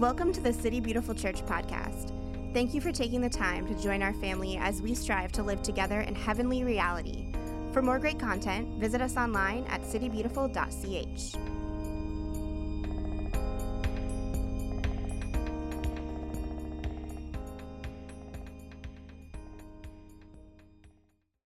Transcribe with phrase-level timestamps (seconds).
[0.00, 2.10] Welcome to the City Beautiful Church podcast.
[2.54, 5.62] Thank you for taking the time to join our family as we strive to live
[5.62, 7.26] together in heavenly reality.
[7.74, 11.36] For more great content, visit us online at citybeautiful.ch.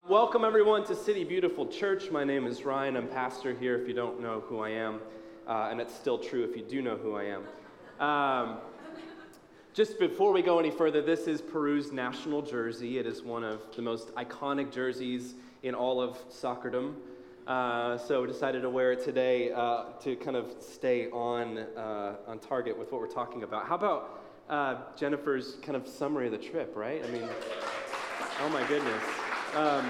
[0.08, 2.12] Welcome, everyone, to City Beautiful Church.
[2.12, 2.96] My name is Ryan.
[2.96, 5.02] I'm pastor here if you don't know who I am,
[5.46, 7.44] uh, and it's still true if you do know who I am.
[8.00, 8.58] Um,
[9.74, 13.00] just before we go any further, this is Peru's national jersey.
[13.00, 15.34] It is one of the most iconic jerseys
[15.64, 16.94] in all of soccerdom.
[17.48, 22.18] Uh, so we decided to wear it today uh, to kind of stay on, uh,
[22.28, 23.66] on target with what we're talking about.
[23.66, 27.04] How about uh, Jennifer's kind of summary of the trip, right?
[27.04, 27.28] I mean,
[28.42, 29.04] oh my goodness.
[29.56, 29.90] Um,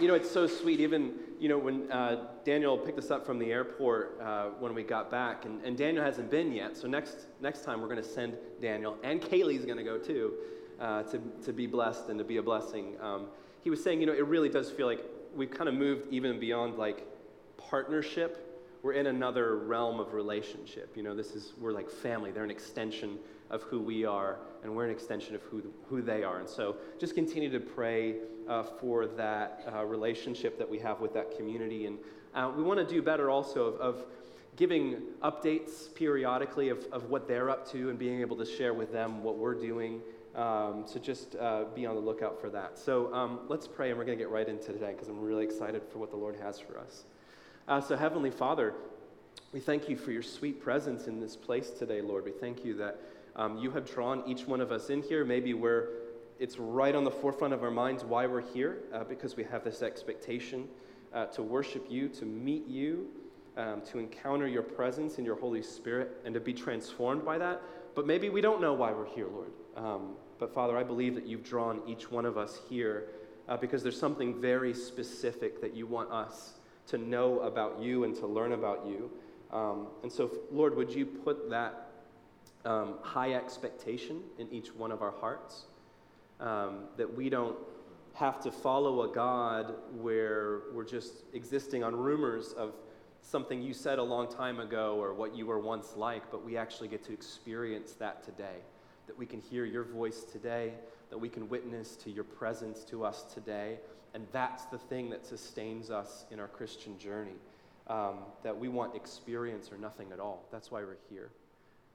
[0.00, 0.80] you know, it's so sweet.
[0.80, 1.12] Even,
[1.44, 5.10] you know, when uh, Daniel picked us up from the airport uh, when we got
[5.10, 8.38] back, and, and, Daniel hasn't been yet, so next, next time we're going to send
[8.62, 10.32] Daniel, and Kaylee's going to go too,
[10.80, 12.94] uh, to, to be blessed and to be a blessing.
[12.98, 13.26] Um,
[13.60, 15.04] he was saying, you know, it really does feel like
[15.36, 17.06] we've kind of moved even beyond like
[17.58, 18.64] partnership.
[18.82, 20.96] We're in another realm of relationship.
[20.96, 22.30] You know, this is, we're like family.
[22.30, 23.18] They're an extension
[23.50, 26.40] of who we are, and we're an extension of who, who they are.
[26.40, 28.16] And so just continue to pray
[28.48, 31.86] uh, for that uh, relationship that we have with that community.
[31.86, 31.98] And
[32.34, 34.06] uh, we want to do better also of, of
[34.56, 38.92] giving updates periodically of, of what they're up to and being able to share with
[38.92, 40.00] them what we're doing.
[40.34, 42.78] Um, so just uh, be on the lookout for that.
[42.78, 45.44] So um, let's pray, and we're going to get right into today because I'm really
[45.44, 47.04] excited for what the Lord has for us.
[47.68, 48.74] Uh, so, Heavenly Father,
[49.52, 52.24] we thank you for your sweet presence in this place today, Lord.
[52.24, 53.00] We thank you that
[53.36, 55.24] um, you have drawn each one of us in here.
[55.24, 55.88] Maybe we're
[56.38, 59.62] it's right on the forefront of our minds why we're here, uh, because we have
[59.62, 60.68] this expectation
[61.12, 63.06] uh, to worship you, to meet you,
[63.56, 67.62] um, to encounter your presence in your Holy Spirit, and to be transformed by that.
[67.94, 69.52] But maybe we don't know why we're here, Lord.
[69.76, 73.04] Um, but Father, I believe that you've drawn each one of us here
[73.48, 76.54] uh, because there's something very specific that you want us
[76.88, 79.10] to know about you and to learn about you.
[79.52, 81.83] Um, and so, Lord, would you put that
[82.64, 85.66] um, high expectation in each one of our hearts?
[86.40, 87.56] um, that we don't
[88.14, 92.74] have to follow a God where we're just existing on rumors of
[93.22, 96.56] something you said a long time ago or what you were once like, but we
[96.56, 98.58] actually get to experience that today.
[99.06, 100.74] That we can hear your voice today,
[101.10, 103.78] that we can witness to your presence to us today.
[104.14, 107.36] And that's the thing that sustains us in our Christian journey.
[107.86, 110.46] Um, that we want experience or nothing at all.
[110.50, 111.30] That's why we're here.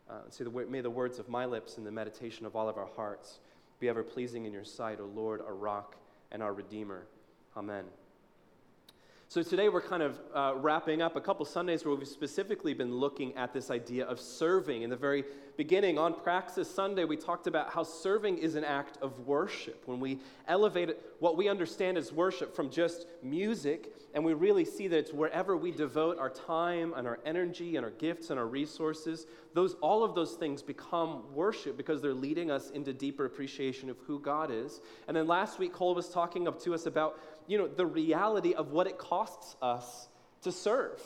[0.09, 2.77] Uh, so the, may the words of my lips and the meditation of all of
[2.77, 3.39] our hearts
[3.79, 5.95] be ever pleasing in your sight, O Lord, our rock
[6.31, 7.05] and our Redeemer.
[7.55, 7.85] Amen.
[9.31, 12.95] So today we're kind of uh, wrapping up a couple Sundays where we've specifically been
[12.95, 14.81] looking at this idea of serving.
[14.81, 15.23] In the very
[15.55, 19.83] beginning, on Praxis Sunday, we talked about how serving is an act of worship.
[19.85, 20.17] When we
[20.47, 25.13] elevate what we understand as worship from just music, and we really see that it's
[25.13, 29.75] wherever we devote our time and our energy and our gifts and our resources, those,
[29.75, 34.19] all of those things become worship because they're leading us into deeper appreciation of who
[34.19, 34.81] God is.
[35.07, 38.53] And then last week, Cole was talking up to us about you know, the reality
[38.53, 40.07] of what it costs us
[40.43, 41.01] to serve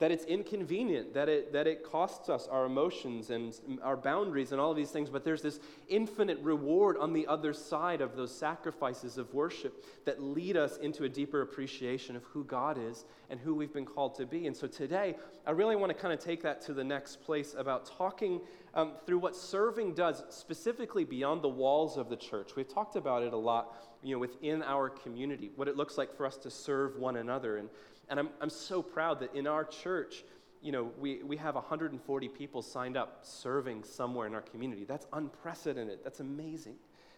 [0.00, 4.58] that it's inconvenient, that it, that it costs us our emotions and our boundaries and
[4.60, 8.34] all of these things, but there's this infinite reward on the other side of those
[8.34, 13.38] sacrifices of worship that lead us into a deeper appreciation of who God is and
[13.38, 14.46] who we've been called to be.
[14.46, 15.16] And so today,
[15.46, 18.40] I really want to kind of take that to the next place about talking
[18.72, 22.56] um, through what serving does, specifically beyond the walls of the church.
[22.56, 26.16] We've talked about it a lot, you know, within our community, what it looks like
[26.16, 27.58] for us to serve one another.
[27.58, 27.68] And
[28.10, 30.24] and I'm, I'm so proud that in our church,
[30.60, 34.84] you know, we, we have 140 people signed up serving somewhere in our community.
[34.84, 36.00] That's unprecedented.
[36.02, 36.74] That's amazing.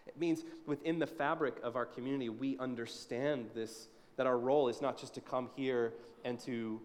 [0.07, 4.83] It means within the fabric of our community, we understand this, that our role is
[4.83, 5.95] not just to come here
[6.25, 6.81] and to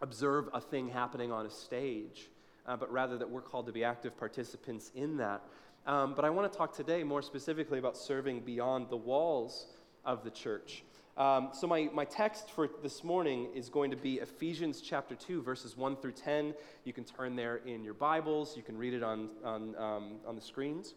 [0.00, 2.30] observe a thing happening on a stage,
[2.68, 5.42] uh, but rather that we're called to be active participants in that.
[5.86, 9.66] Um, but I want to talk today more specifically about serving beyond the walls
[10.04, 10.84] of the church.
[11.16, 15.42] Um, so, my, my text for this morning is going to be Ephesians chapter 2,
[15.42, 16.54] verses 1 through 10.
[16.84, 20.36] You can turn there in your Bibles, you can read it on, on, um, on
[20.36, 20.94] the screens.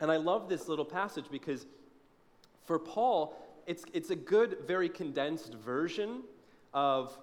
[0.00, 1.66] And I love this little passage because
[2.64, 3.36] for Paul,
[3.66, 6.22] it's, it's a good, very condensed version
[6.72, 7.18] of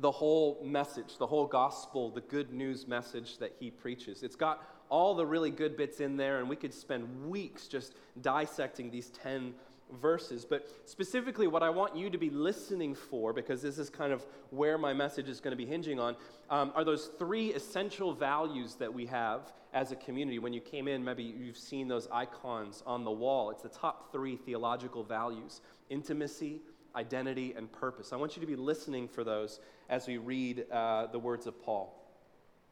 [0.00, 4.22] the whole message, the whole gospel, the good news message that he preaches.
[4.22, 7.94] It's got all the really good bits in there, and we could spend weeks just
[8.20, 9.54] dissecting these 10
[10.00, 10.44] verses.
[10.44, 14.24] But specifically, what I want you to be listening for, because this is kind of
[14.50, 16.16] where my message is going to be hinging on,
[16.48, 20.38] um, are those three essential values that we have as a community.
[20.38, 23.50] When you came in, maybe you've seen those icons on the wall.
[23.50, 25.60] It's the top three theological values
[25.90, 26.60] intimacy,
[26.96, 28.12] identity, and purpose.
[28.12, 31.62] I want you to be listening for those as we read uh, the words of
[31.62, 31.96] Paul.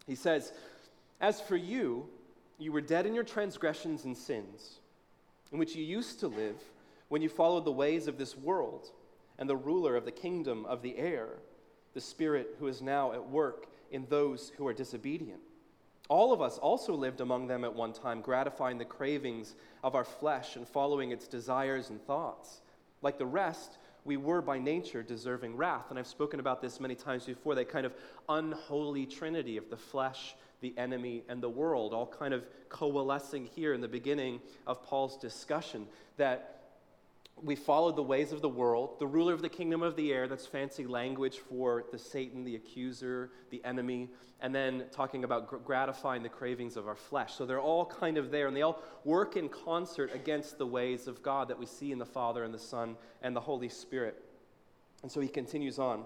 [0.07, 0.53] He says,
[1.21, 2.09] As for you,
[2.59, 4.81] you were dead in your transgressions and sins,
[5.53, 6.57] in which you used to live
[7.09, 8.91] when you followed the ways of this world
[9.39, 11.29] and the ruler of the kingdom of the air,
[11.95, 15.41] the Spirit who is now at work in those who are disobedient.
[16.09, 19.55] All of us also lived among them at one time, gratifying the cravings
[19.85, 22.63] of our flesh and following its desires and thoughts.
[23.03, 25.91] Like the rest, we were by nature deserving wrath.
[25.91, 27.93] And I've spoken about this many times before that kind of
[28.27, 33.75] unholy trinity of the flesh, the enemy, and the world, all kind of coalescing here
[33.75, 35.87] in the beginning of Paul's discussion.
[36.17, 36.58] That
[37.43, 40.29] we followed the ways of the world, the ruler of the kingdom of the air,
[40.29, 44.09] that's fancy language for the Satan, the accuser, the enemy,
[44.41, 47.35] and then talking about gratifying the cravings of our flesh.
[47.35, 51.07] So they're all kind of there, and they all work in concert against the ways
[51.07, 54.23] of God that we see in the Father and the Son and the Holy Spirit.
[55.03, 56.05] And so he continues on.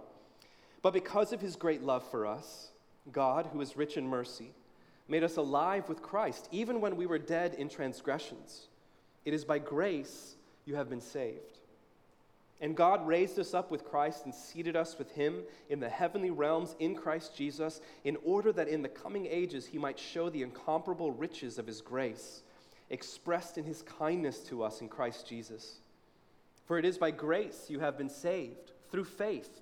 [0.82, 2.70] But because of his great love for us,
[3.10, 4.52] God, who is rich in mercy,
[5.08, 8.68] made us alive with Christ, even when we were dead in transgressions.
[9.24, 11.58] It is by grace you have been saved.
[12.60, 16.30] And God raised us up with Christ and seated us with him in the heavenly
[16.30, 20.42] realms in Christ Jesus, in order that in the coming ages he might show the
[20.42, 22.42] incomparable riches of his grace,
[22.88, 25.80] expressed in his kindness to us in Christ Jesus.
[26.66, 29.60] For it is by grace you have been saved, through faith.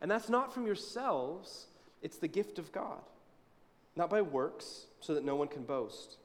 [0.00, 1.66] And that's not from yourselves,
[2.02, 3.00] it's the gift of God,
[3.94, 6.16] not by works, so that no one can boast.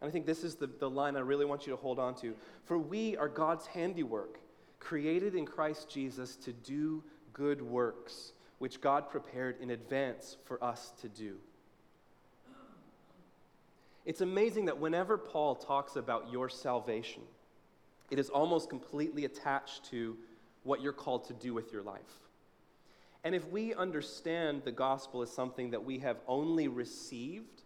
[0.00, 2.14] And I think this is the, the line I really want you to hold on
[2.16, 2.34] to.
[2.64, 4.38] For we are God's handiwork,
[4.80, 7.02] created in Christ Jesus to do
[7.32, 11.36] good works, which God prepared in advance for us to do.
[14.04, 17.22] It's amazing that whenever Paul talks about your salvation,
[18.10, 20.16] it is almost completely attached to
[20.62, 22.00] what you're called to do with your life.
[23.22, 27.62] And if we understand the gospel as something that we have only received,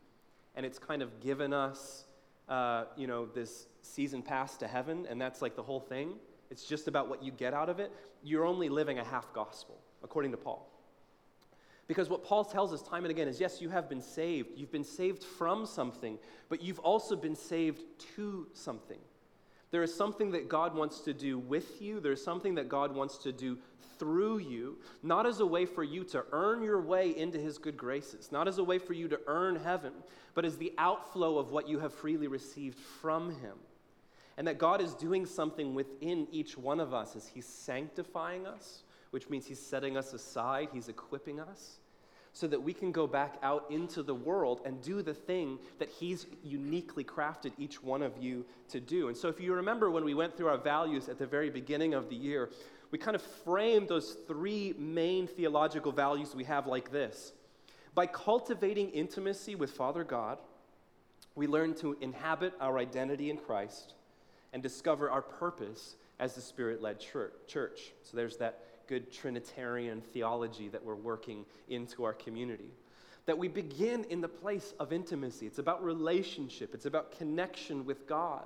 [0.54, 2.04] and it's kind of given us
[2.48, 6.14] uh, you know, this season pass to heaven, and that's like the whole thing.
[6.50, 7.92] It's just about what you get out of it.
[8.22, 10.68] You're only living a half gospel, according to Paul.
[11.86, 14.50] Because what Paul tells us time and again is yes, you have been saved.
[14.56, 16.18] You've been saved from something,
[16.48, 17.82] but you've also been saved
[18.16, 18.98] to something.
[19.70, 23.18] There is something that God wants to do with you, there's something that God wants
[23.18, 23.58] to do
[23.98, 27.76] through you, not as a way for you to earn your way into his good
[27.76, 29.92] graces, not as a way for you to earn heaven,
[30.34, 33.56] but as the outflow of what you have freely received from him.
[34.36, 38.84] And that God is doing something within each one of us as he's sanctifying us,
[39.10, 41.77] which means he's setting us aside, he's equipping us
[42.38, 45.88] so that we can go back out into the world and do the thing that
[45.88, 49.08] He's uniquely crafted each one of you to do.
[49.08, 51.94] And so, if you remember when we went through our values at the very beginning
[51.94, 52.50] of the year,
[52.92, 57.32] we kind of framed those three main theological values we have like this
[57.92, 60.38] By cultivating intimacy with Father God,
[61.34, 63.94] we learn to inhabit our identity in Christ
[64.52, 67.80] and discover our purpose as the Spirit led church.
[68.04, 72.70] So, there's that good Trinitarian theology that we're working into our community.
[73.26, 75.46] That we begin in the place of intimacy.
[75.46, 78.44] It's about relationship, it's about connection with God.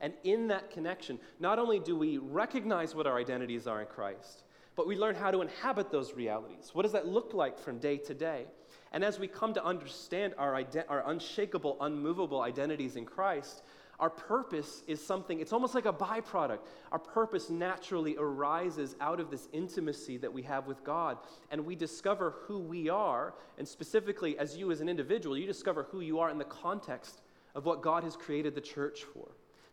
[0.00, 4.44] And in that connection, not only do we recognize what our identities are in Christ,
[4.76, 6.70] but we learn how to inhabit those realities.
[6.72, 8.46] What does that look like from day to day?
[8.92, 13.62] And as we come to understand our, ide- our unshakable, unmovable identities in Christ,
[14.00, 16.60] our purpose is something, it's almost like a byproduct.
[16.92, 21.18] Our purpose naturally arises out of this intimacy that we have with God.
[21.50, 25.88] And we discover who we are, and specifically as you as an individual, you discover
[25.90, 27.22] who you are in the context
[27.56, 29.28] of what God has created the church for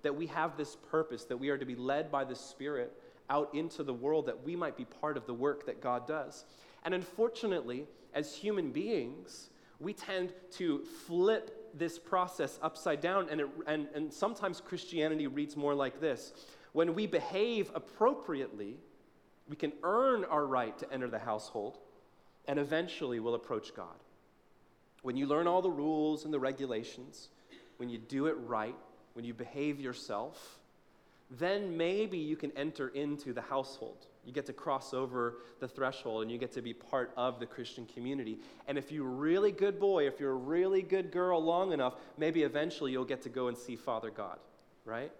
[0.05, 2.93] that we have this purpose, that we are to be led by the Spirit
[3.27, 6.45] out into the world, that we might be part of the work that God does.
[6.83, 13.47] And unfortunately, as human beings, we tend to flip this process upside down, and, it,
[13.67, 16.33] and, and sometimes Christianity reads more like this
[16.73, 18.77] When we behave appropriately,
[19.47, 21.77] we can earn our right to enter the household,
[22.47, 23.95] and eventually we'll approach God.
[25.01, 27.29] When you learn all the rules and the regulations,
[27.77, 28.75] when you do it right,
[29.13, 30.59] when you behave yourself,
[31.29, 34.07] then maybe you can enter into the household.
[34.25, 37.45] You get to cross over the threshold and you get to be part of the
[37.45, 38.39] Christian community.
[38.67, 41.95] And if you're a really good boy, if you're a really good girl long enough,
[42.17, 44.39] maybe eventually you'll get to go and see Father God,
[44.83, 45.11] right?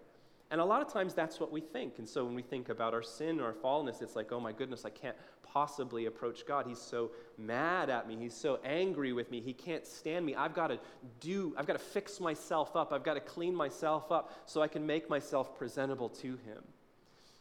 [0.50, 1.98] And a lot of times that's what we think.
[1.98, 4.52] And so when we think about our sin or our fallenness, it's like, oh my
[4.52, 6.66] goodness, I can't possibly approach God.
[6.66, 8.16] He's so mad at me.
[8.16, 9.40] He's so angry with me.
[9.40, 10.34] He can't stand me.
[10.34, 10.78] I've got to
[11.20, 12.92] do, I've got to fix myself up.
[12.92, 16.62] I've got to clean myself up so I can make myself presentable to Him.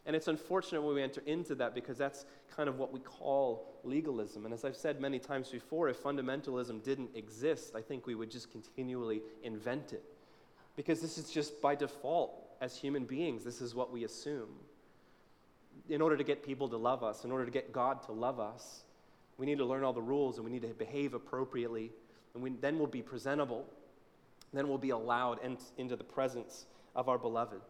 [0.05, 3.74] And it's unfortunate when we enter into that because that's kind of what we call
[3.83, 4.45] legalism.
[4.45, 8.29] And as I've said many times before, if fundamentalism didn't exist, I think we would
[8.29, 10.03] just continually invent it.
[10.75, 14.50] Because this is just by default as human beings, this is what we assume.
[15.89, 18.39] In order to get people to love us, in order to get God to love
[18.39, 18.83] us,
[19.38, 21.91] we need to learn all the rules and we need to behave appropriately.
[22.33, 23.65] And we, then we'll be presentable.
[24.53, 25.39] Then we'll be allowed
[25.77, 27.62] into the presence of our beloved.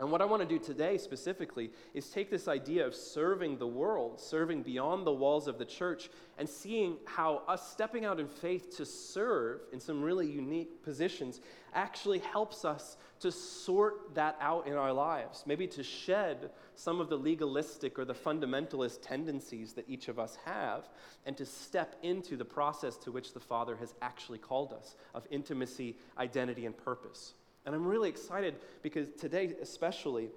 [0.00, 3.66] And what I want to do today specifically is take this idea of serving the
[3.66, 8.26] world, serving beyond the walls of the church, and seeing how us stepping out in
[8.26, 11.40] faith to serve in some really unique positions
[11.74, 17.08] actually helps us to sort that out in our lives, maybe to shed some of
[17.08, 20.88] the legalistic or the fundamentalist tendencies that each of us have,
[21.24, 25.24] and to step into the process to which the Father has actually called us of
[25.30, 27.34] intimacy, identity, and purpose.
[27.66, 30.28] And I'm really excited because today, especially,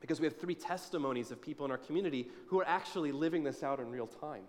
[0.00, 3.62] because we have three testimonies of people in our community who are actually living this
[3.62, 4.42] out in real time.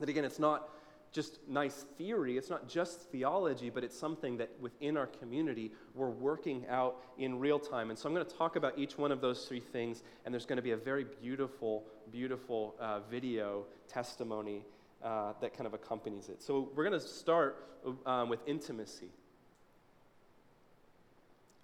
[0.00, 0.68] That again, it's not
[1.10, 6.10] just nice theory, it's not just theology, but it's something that within our community we're
[6.10, 7.90] working out in real time.
[7.90, 10.46] And so I'm going to talk about each one of those three things, and there's
[10.46, 14.64] going to be a very beautiful, beautiful uh, video testimony
[15.02, 16.42] uh, that kind of accompanies it.
[16.42, 17.66] So we're going to start
[18.04, 19.10] um, with intimacy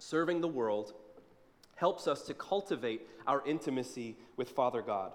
[0.09, 0.93] serving the world,
[1.75, 5.11] helps us to cultivate our intimacy with Father God.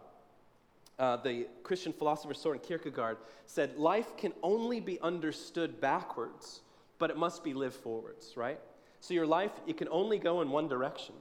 [0.98, 3.16] Uh, the Christian philosopher Soren Kierkegaard
[3.46, 6.60] said, Life can only be understood backwards,
[6.98, 8.60] but it must be lived forwards, right?
[9.00, 11.14] So your life, it can only go in one direction.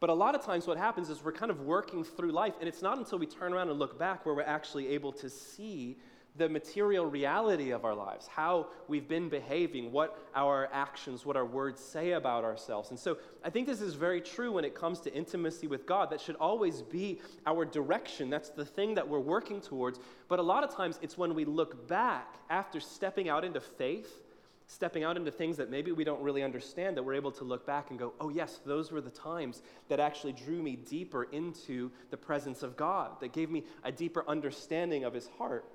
[0.00, 2.68] But a lot of times, what happens is we're kind of working through life, and
[2.68, 5.98] it's not until we turn around and look back where we're actually able to see
[6.36, 11.44] the material reality of our lives, how we've been behaving, what our actions, what our
[11.44, 12.90] words say about ourselves.
[12.90, 16.08] And so I think this is very true when it comes to intimacy with God.
[16.10, 18.30] That should always be our direction.
[18.30, 19.98] That's the thing that we're working towards.
[20.28, 24.22] But a lot of times it's when we look back after stepping out into faith,
[24.66, 27.66] stepping out into things that maybe we don't really understand, that we're able to look
[27.66, 29.60] back and go, oh, yes, those were the times
[29.90, 34.24] that actually drew me deeper into the presence of God, that gave me a deeper
[34.26, 35.66] understanding of His heart.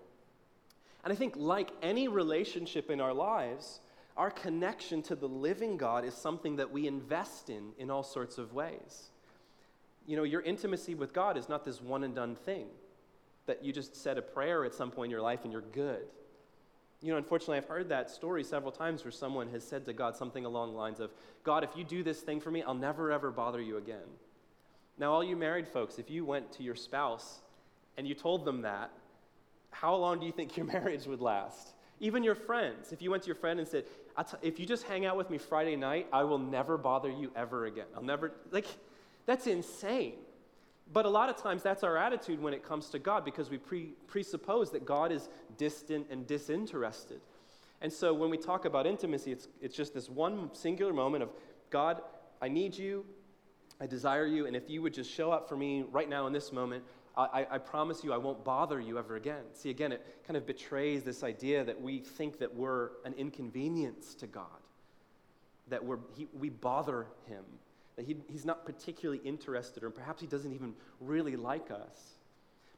[1.08, 3.80] And I think, like any relationship in our lives,
[4.18, 8.38] our connection to the living God is something that we invest in in all sorts
[8.38, 9.08] of ways.
[10.06, 12.66] You know, your intimacy with God is not this one and done thing
[13.46, 16.04] that you just said a prayer at some point in your life and you're good.
[17.02, 20.18] You know, unfortunately, I've heard that story several times where someone has said to God
[20.18, 21.12] something along the lines of,
[21.46, 24.10] God, if you do this thing for me, I'll never ever bother you again.
[24.98, 27.40] Now, all you married folks, if you went to your spouse
[27.96, 28.92] and you told them that,
[29.72, 31.74] how long do you think your marriage would last?
[32.00, 33.86] Even your friends, if you went to your friend and said,
[34.42, 37.66] if you just hang out with me Friday night, I will never bother you ever
[37.66, 37.86] again.
[37.96, 38.68] I'll never, like,
[39.26, 40.14] that's insane.
[40.94, 43.58] But a lot of times that's our attitude when it comes to God because we
[43.58, 47.20] pre- presuppose that God is distant and disinterested.
[47.82, 51.30] And so when we talk about intimacy, it's, it's just this one singular moment of
[51.70, 52.02] God,
[52.42, 53.06] I need you,
[53.80, 56.34] I desire you, and if you would just show up for me right now in
[56.34, 56.84] this moment,
[57.18, 59.44] I, I, promise you I won't bother you ever again.
[59.54, 64.14] See, again, it kind of betrays this idea that we think that we're an inconvenience
[64.16, 64.46] to God,
[65.68, 67.44] that we're, he, we bother him,
[67.96, 72.18] that he, he's not particularly interested, or perhaps he doesn't even really like us.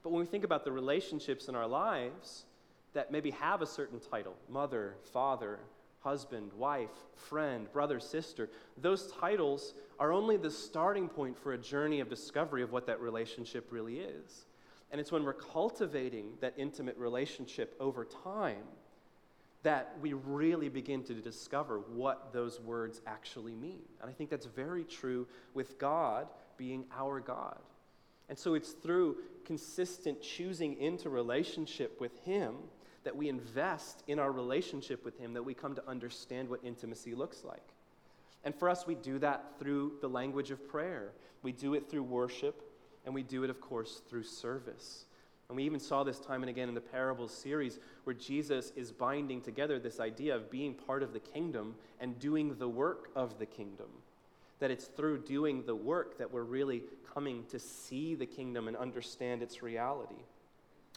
[0.04, 2.46] But when we think about the relationships in our lives
[2.94, 5.60] that maybe have a certain title mother, father,
[6.00, 8.50] husband, wife, friend, brother, sister.
[8.78, 13.02] Those titles are only the starting point for a journey of discovery of what that
[13.02, 14.46] relationship really is.
[14.92, 18.64] And it's when we're cultivating that intimate relationship over time
[19.64, 23.82] that we really begin to discover what those words actually mean.
[24.02, 26.28] And I think that's very true with God
[26.58, 27.60] being our God.
[28.30, 32.56] And so it's through consistent choosing into relationship with Him
[33.04, 37.16] that we invest in our relationship with Him, that we come to understand what intimacy
[37.16, 37.74] looks like.
[38.44, 41.12] And for us, we do that through the language of prayer.
[41.44, 42.62] We do it through worship,
[43.06, 45.06] and we do it, of course, through service.
[45.50, 48.92] And we even saw this time and again in the parables series where Jesus is
[48.92, 53.40] binding together this idea of being part of the kingdom and doing the work of
[53.40, 53.88] the kingdom.
[54.60, 58.78] That it's through doing the work that we're really coming to see the kingdom and
[58.78, 60.22] understand its reality.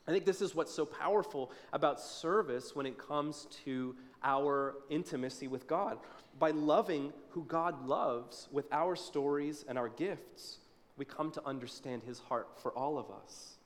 [0.07, 3.95] I think this is what's so powerful about service when it comes to
[4.25, 5.99] our intimacy with God.
[6.39, 10.59] By loving who God loves with our stories and our gifts,
[10.97, 13.57] we come to understand his heart for all of us.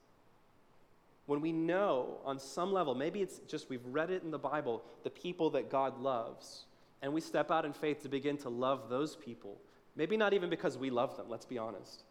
[1.26, 4.83] When we know on some level, maybe it's just we've read it in the Bible,
[5.05, 6.66] the people that God loves,
[7.02, 9.59] and we step out in faith to begin to love those people.
[9.97, 12.05] Maybe not even because we love them, let's be honest.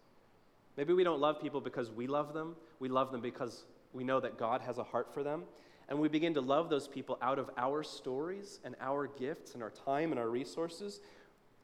[0.76, 2.56] Maybe we don't love people because we love them.
[2.80, 3.64] We love them because
[3.96, 5.44] we know that God has a heart for them.
[5.88, 9.62] And we begin to love those people out of our stories and our gifts and
[9.62, 11.00] our time and our resources.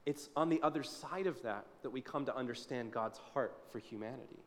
[0.07, 3.79] It's on the other side of that that we come to understand God's heart for
[3.81, 4.39] humanity.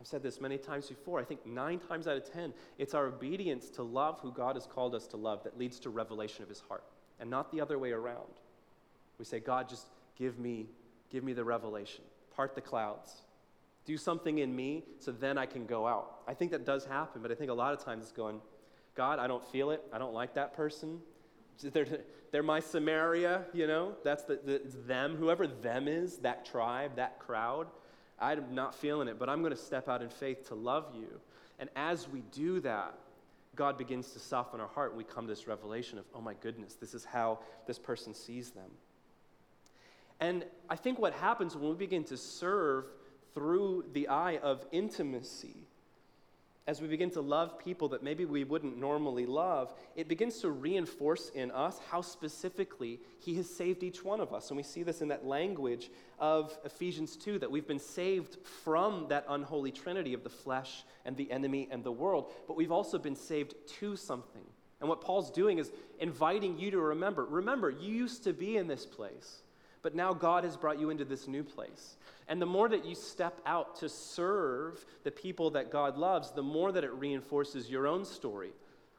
[0.00, 1.18] I've said this many times before.
[1.18, 4.66] I think nine times out of ten, it's our obedience to love who God has
[4.66, 6.84] called us to love that leads to revelation of his heart,
[7.18, 8.38] and not the other way around.
[9.18, 10.66] We say, God, just give me,
[11.10, 12.04] give me the revelation.
[12.36, 13.12] Part the clouds.
[13.88, 16.18] Do something in me so then I can go out.
[16.28, 18.42] I think that does happen, but I think a lot of times it's going,
[18.94, 19.82] God, I don't feel it.
[19.94, 21.00] I don't like that person.
[21.62, 21.86] They're,
[22.30, 23.94] they're my Samaria, you know?
[24.04, 27.68] That's the, the, it's them, whoever them is, that tribe, that crowd.
[28.20, 31.08] I'm not feeling it, but I'm going to step out in faith to love you.
[31.58, 32.92] And as we do that,
[33.56, 36.34] God begins to soften our heart, and we come to this revelation of, oh my
[36.34, 38.70] goodness, this is how this person sees them.
[40.20, 42.84] And I think what happens when we begin to serve
[43.34, 45.68] through the eye of intimacy
[46.68, 50.50] as we begin to love people that maybe we wouldn't normally love, it begins to
[50.50, 54.50] reinforce in us how specifically He has saved each one of us.
[54.50, 59.06] And we see this in that language of Ephesians 2 that we've been saved from
[59.08, 62.98] that unholy trinity of the flesh and the enemy and the world, but we've also
[62.98, 64.44] been saved to something.
[64.80, 68.66] And what Paul's doing is inviting you to remember remember, you used to be in
[68.66, 69.38] this place,
[69.82, 71.96] but now God has brought you into this new place.
[72.28, 76.42] And the more that you step out to serve the people that God loves, the
[76.42, 78.52] more that it reinforces your own story.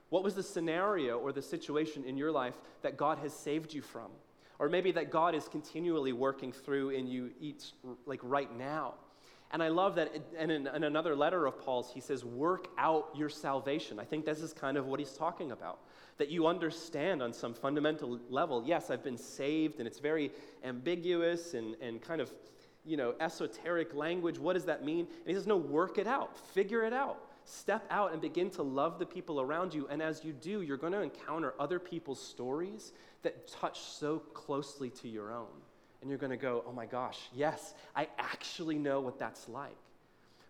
[0.10, 3.82] What was the scenario or the situation in your life that God has saved you
[3.82, 4.10] from?
[4.58, 7.72] Or maybe that God is continually working through in you each,
[8.06, 8.96] like right now.
[9.52, 13.10] And I love that and in, in another letter of Paul's, he says, work out
[13.16, 14.00] your salvation.
[14.00, 15.80] I think this is kind of what he's talking about.
[16.20, 20.32] That you understand on some fundamental level, yes, I've been saved, and it's very
[20.64, 22.32] ambiguous and, and kind of
[22.86, 24.40] you know, esoteric language.
[24.40, 25.00] What does that mean?
[25.00, 27.20] And he says, no, work it out, figure it out.
[27.46, 29.88] Step out and begin to love the people around you.
[29.90, 32.92] And as you do, you're going to encounter other people's stories
[33.24, 35.48] that touch so closely to your own.
[36.02, 39.76] And you're going to go, oh my gosh, yes, I actually know what that's like.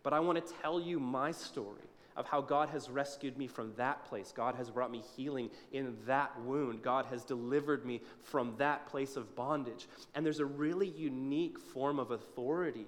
[0.03, 3.73] But I want to tell you my story of how God has rescued me from
[3.77, 4.33] that place.
[4.35, 6.81] God has brought me healing in that wound.
[6.81, 9.87] God has delivered me from that place of bondage.
[10.15, 12.87] And there's a really unique form of authority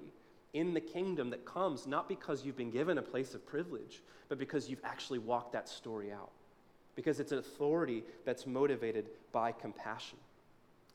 [0.54, 4.38] in the kingdom that comes not because you've been given a place of privilege, but
[4.38, 6.32] because you've actually walked that story out.
[6.96, 10.18] Because it's an authority that's motivated by compassion.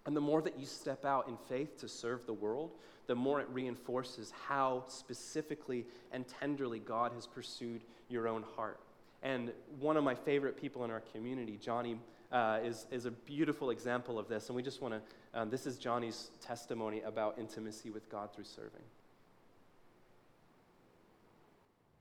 [0.06, 2.70] And the more that you step out in faith to serve the world,
[3.08, 8.80] the more it reinforces how specifically and tenderly God has pursued your own heart.
[9.22, 11.98] And one of my favorite people in our community, Johnny,
[12.30, 14.48] uh, is, is a beautiful example of this.
[14.48, 18.44] And we just want to, um, this is Johnny's testimony about intimacy with God through
[18.44, 18.82] serving.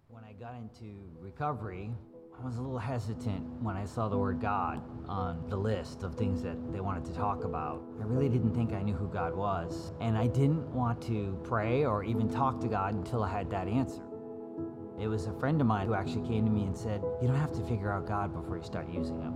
[0.09, 1.89] When I got into recovery,
[2.41, 6.15] I was a little hesitant when I saw the word God on the list of
[6.15, 7.81] things that they wanted to talk about.
[8.01, 9.93] I really didn't think I knew who God was.
[10.01, 13.67] And I didn't want to pray or even talk to God until I had that
[13.67, 14.03] answer.
[14.99, 17.39] It was a friend of mine who actually came to me and said, You don't
[17.39, 19.33] have to figure out God before you start using Him.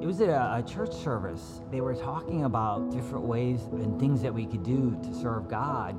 [0.00, 1.60] It was at a, church service.
[1.70, 5.96] They were talking about different ways and things that we could do to serve God.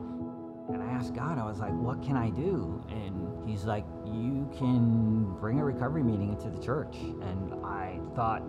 [1.02, 2.80] Asked God, I was like, What can I do?
[2.92, 6.96] And He's like, You can bring a recovery meeting into the church.
[7.24, 8.44] And I thought,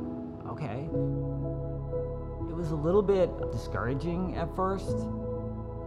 [0.47, 0.87] Okay.
[2.51, 4.99] It was a little bit discouraging at first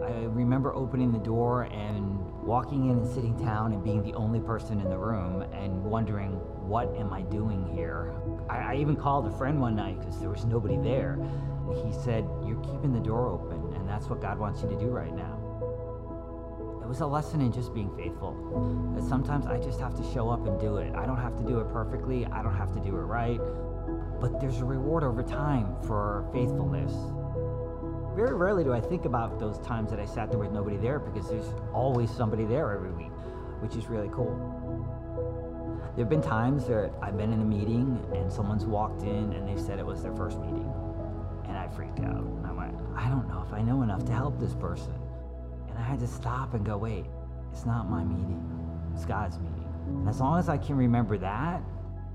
[0.03, 4.39] I remember opening the door and walking in and sitting down and being the only
[4.39, 6.31] person in the room and wondering,
[6.67, 8.11] what am I doing here?
[8.49, 11.17] I, I even called a friend one night because there was nobody there.
[11.85, 14.87] He said, You're keeping the door open, and that's what God wants you to do
[14.87, 15.44] right now.
[16.85, 18.93] It was a lesson in just being faithful.
[18.93, 20.93] That sometimes I just have to show up and do it.
[20.93, 23.41] I don't have to do it perfectly, I don't have to do it right,
[24.21, 26.93] but there's a reward over time for faithfulness.
[28.15, 30.99] Very rarely do I think about those times that I sat there with nobody there
[30.99, 33.11] because there's always somebody there every week,
[33.61, 34.37] which is really cool.
[35.95, 39.49] There have been times that I've been in a meeting and someone's walked in and
[39.49, 40.71] they said it was their first meeting.
[41.45, 42.27] And I freaked out.
[42.45, 44.93] I went, I don't know if I know enough to help this person.
[45.75, 47.05] And I had to stop and go, wait,
[47.51, 48.41] it's not my meeting,
[48.93, 49.67] it's God's meeting.
[49.87, 51.61] And as long as I can remember that,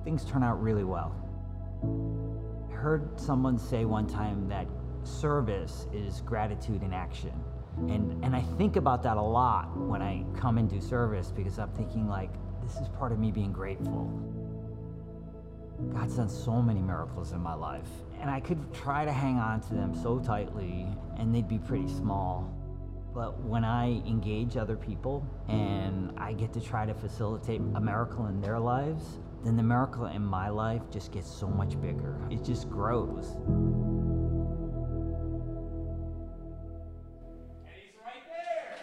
[0.02, 1.14] things turn out really well.
[2.70, 4.66] I heard someone say one time that
[5.04, 7.32] service is gratitude in action.
[7.88, 11.58] And, and I think about that a lot when I come and do service because
[11.58, 12.30] I'm thinking, like,
[12.62, 14.10] this is part of me being grateful.
[15.92, 17.88] God's done so many miracles in my life,
[18.20, 20.86] and I could try to hang on to them so tightly,
[21.18, 22.52] and they'd be pretty small.
[23.12, 28.26] But when I engage other people and I get to try to facilitate a miracle
[28.26, 32.16] in their lives, then the miracle in my life just gets so much bigger.
[32.30, 33.36] It just grows.
[33.46, 34.14] And
[37.74, 38.76] he's right there.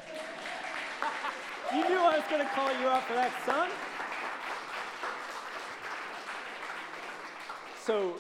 [1.77, 3.69] you knew I was going to call you out for that, son.
[7.79, 8.15] So,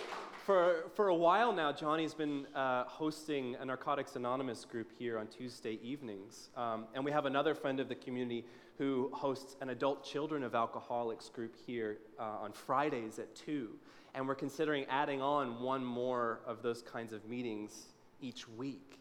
[0.47, 5.27] for, for a while now, Johnny's been uh, hosting a Narcotics Anonymous group here on
[5.27, 6.51] Tuesday evenings.
[6.55, 8.45] Um, and we have another friend of the community
[8.77, 13.71] who hosts an adult children of alcoholics group here uh, on Fridays at 2.
[14.15, 17.87] And we're considering adding on one more of those kinds of meetings
[18.21, 18.99] each week.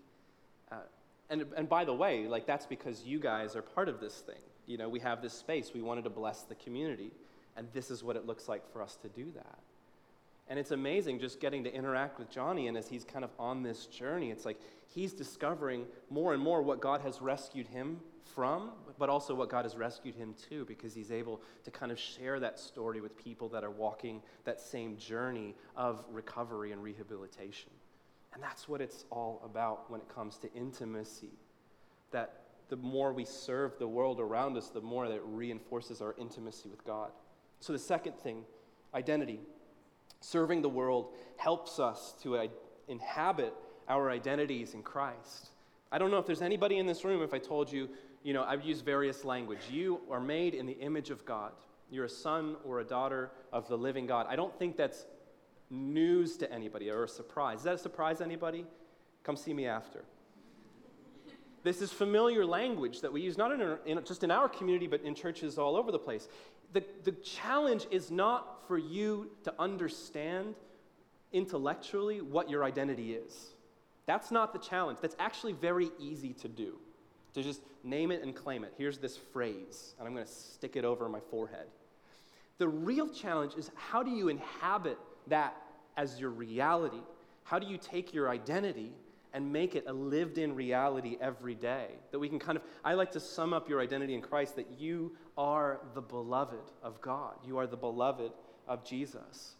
[0.72, 0.78] Uh,
[1.30, 4.42] and, and by the way, like that's because you guys are part of this thing.
[4.66, 5.70] You know, we have this space.
[5.72, 7.12] We wanted to bless the community.
[7.56, 9.58] And this is what it looks like for us to do that.
[10.48, 12.68] And it's amazing just getting to interact with Johnny.
[12.68, 16.62] And as he's kind of on this journey, it's like he's discovering more and more
[16.62, 17.98] what God has rescued him
[18.34, 21.98] from, but also what God has rescued him to, because he's able to kind of
[21.98, 27.70] share that story with people that are walking that same journey of recovery and rehabilitation.
[28.32, 31.32] And that's what it's all about when it comes to intimacy.
[32.12, 36.14] That the more we serve the world around us, the more that it reinforces our
[36.18, 37.10] intimacy with God.
[37.60, 38.44] So, the second thing,
[38.94, 39.40] identity.
[40.20, 42.46] Serving the world helps us to uh,
[42.88, 43.54] inhabit
[43.88, 45.50] our identities in Christ.
[45.92, 47.88] I don't know if there's anybody in this room, if I told you,
[48.22, 49.60] you know, I've used various language.
[49.70, 51.52] You are made in the image of God.
[51.90, 54.26] You're a son or a daughter of the living God.
[54.28, 55.06] I don't think that's
[55.70, 57.58] news to anybody or a surprise.
[57.58, 58.66] Is that a surprise anybody?
[59.22, 60.04] Come see me after.
[61.62, 64.86] This is familiar language that we use not in, our, in, just in our community,
[64.86, 66.28] but in churches all over the place.
[66.72, 70.54] The, the challenge is not for you to understand
[71.32, 73.50] intellectually what your identity is.
[74.06, 74.98] That's not the challenge.
[75.00, 76.78] That's actually very easy to do,
[77.34, 78.72] to just name it and claim it.
[78.78, 81.66] Here's this phrase, and I'm going to stick it over my forehead.
[82.58, 85.56] The real challenge is how do you inhabit that
[85.96, 87.00] as your reality?
[87.44, 88.92] How do you take your identity
[89.36, 91.88] and make it a lived in reality every day?
[92.10, 94.80] That we can kind of, I like to sum up your identity in Christ that
[94.80, 98.32] you are the beloved of God, you are the beloved
[98.66, 99.52] of Jesus.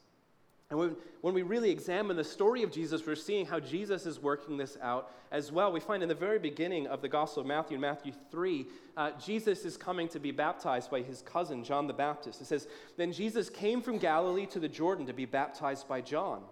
[0.71, 4.19] And when, when we really examine the story of Jesus, we're seeing how Jesus is
[4.19, 5.71] working this out as well.
[5.71, 9.11] We find in the very beginning of the Gospel of Matthew, in Matthew 3, uh,
[9.25, 12.41] Jesus is coming to be baptized by his cousin, John the Baptist.
[12.41, 16.43] It says, Then Jesus came from Galilee to the Jordan to be baptized by John.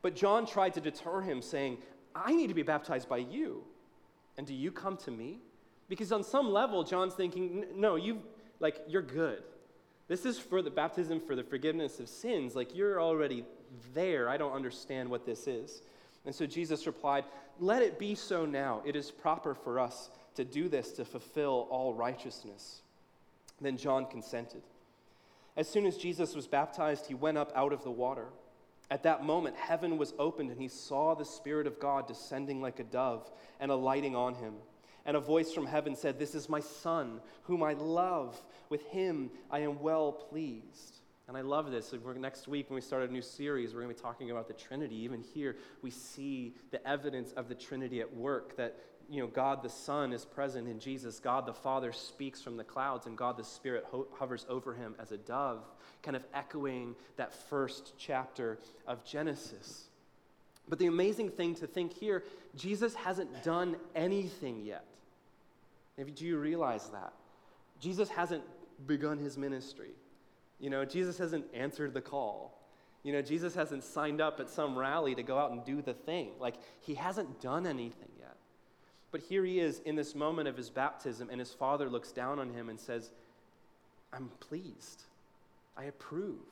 [0.00, 1.78] But John tried to deter him, saying,
[2.24, 3.64] I need to be baptized by you.
[4.38, 5.40] And do you come to me?
[5.88, 8.22] Because on some level, John's thinking, No, you've
[8.60, 9.42] like you're good.
[10.08, 12.54] This is for the baptism for the forgiveness of sins.
[12.54, 13.44] Like you're already
[13.94, 14.28] there.
[14.28, 15.82] I don't understand what this is.
[16.24, 17.24] And so Jesus replied,
[17.58, 18.82] Let it be so now.
[18.84, 22.82] It is proper for us to do this to fulfill all righteousness.
[23.60, 24.62] Then John consented.
[25.56, 28.26] As soon as Jesus was baptized, he went up out of the water.
[28.90, 32.78] At that moment, heaven was opened, and he saw the Spirit of God descending like
[32.78, 34.54] a dove and alighting on him.
[35.04, 38.40] And a voice from heaven said, This is my Son, whom I love.
[38.68, 41.00] With him I am well pleased.
[41.28, 41.92] And I love this.
[42.16, 44.54] Next week, when we start a new series, we're going to be talking about the
[44.54, 44.94] Trinity.
[44.96, 49.62] Even here, we see the evidence of the Trinity at work that you know, God
[49.62, 51.20] the Son is present in Jesus.
[51.20, 54.94] God the Father speaks from the clouds, and God the Spirit ho- hovers over him
[54.98, 55.62] as a dove,
[56.02, 59.84] kind of echoing that first chapter of Genesis.
[60.68, 62.24] But the amazing thing to think here
[62.56, 64.84] Jesus hasn't done anything yet.
[66.14, 67.12] Do you realize that?
[67.80, 68.42] Jesus hasn't
[68.86, 69.90] begun his ministry.
[70.58, 72.58] You know, Jesus hasn't answered the call.
[73.02, 75.94] You know, Jesus hasn't signed up at some rally to go out and do the
[75.94, 76.30] thing.
[76.40, 78.08] Like, he hasn't done anything.
[79.16, 82.38] But here he is in this moment of his baptism, and his father looks down
[82.38, 83.12] on him and says,
[84.12, 85.04] I'm pleased.
[85.74, 86.44] I approve.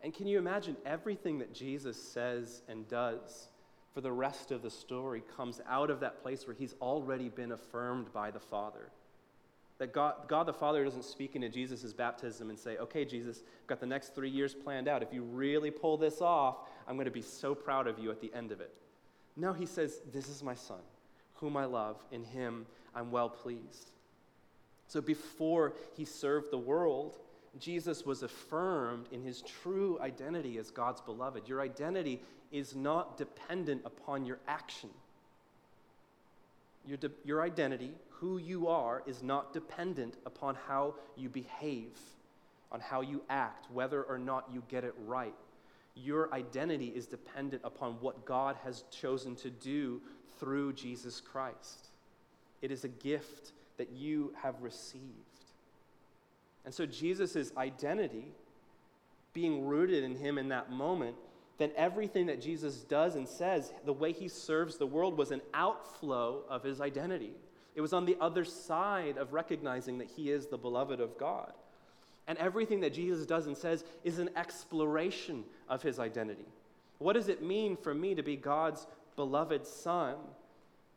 [0.00, 3.48] And can you imagine everything that Jesus says and does
[3.92, 7.50] for the rest of the story comes out of that place where he's already been
[7.50, 8.90] affirmed by the Father?
[9.78, 13.66] That God, God the Father doesn't speak into Jesus' baptism and say, okay, Jesus, I've
[13.66, 15.02] got the next three years planned out.
[15.02, 18.20] If you really pull this off, I'm going to be so proud of you at
[18.20, 18.72] the end of it.
[19.36, 20.78] No, he says, This is my son,
[21.44, 22.02] whom I love.
[22.10, 23.90] In him I'm well pleased.
[24.88, 27.18] So before he served the world,
[27.60, 31.46] Jesus was affirmed in his true identity as God's beloved.
[31.46, 34.88] Your identity is not dependent upon your action.
[36.86, 41.98] Your, de- your identity, who you are, is not dependent upon how you behave,
[42.72, 45.34] on how you act, whether or not you get it right.
[45.94, 50.00] Your identity is dependent upon what God has chosen to do
[50.38, 51.88] through Jesus Christ.
[52.62, 55.02] It is a gift that you have received.
[56.64, 58.32] And so Jesus' identity,
[59.32, 61.16] being rooted in him in that moment,
[61.58, 65.42] then everything that Jesus does and says, the way he serves the world, was an
[65.52, 67.32] outflow of his identity.
[67.74, 71.52] It was on the other side of recognizing that he is the beloved of God.
[72.26, 76.46] And everything that Jesus does and says is an exploration of his identity.
[76.98, 80.16] What does it mean for me to be God's beloved son?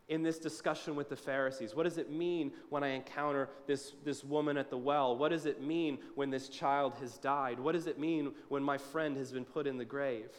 [0.10, 1.76] in this discussion with the Pharisees?
[1.76, 5.18] What does it mean when I encounter this, this woman at the well?
[5.18, 7.60] What does it mean when this child has died?
[7.60, 10.30] What does it mean when my friend has been put in the grave?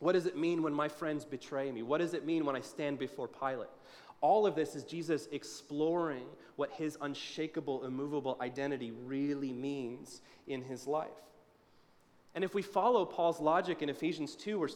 [0.00, 1.82] What does it mean when my friends betray me?
[1.82, 3.68] What does it mean when I stand before Pilate?
[4.22, 6.24] All of this is Jesus exploring
[6.56, 11.08] what his unshakable, immovable identity really means in his life.
[12.34, 14.68] And if we follow Paul's logic in Ephesians 2, where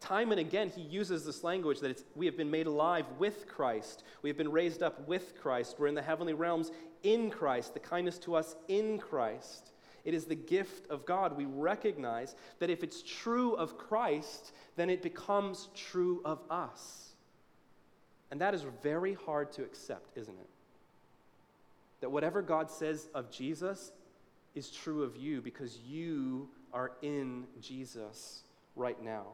[0.00, 4.04] Time and again, he uses this language that we have been made alive with Christ.
[4.22, 5.76] We have been raised up with Christ.
[5.78, 6.70] We're in the heavenly realms
[7.02, 9.72] in Christ, the kindness to us in Christ.
[10.04, 11.36] It is the gift of God.
[11.36, 17.08] We recognize that if it's true of Christ, then it becomes true of us.
[18.30, 20.48] And that is very hard to accept, isn't it?
[22.00, 23.90] That whatever God says of Jesus
[24.54, 28.42] is true of you because you are in Jesus
[28.76, 29.26] right now.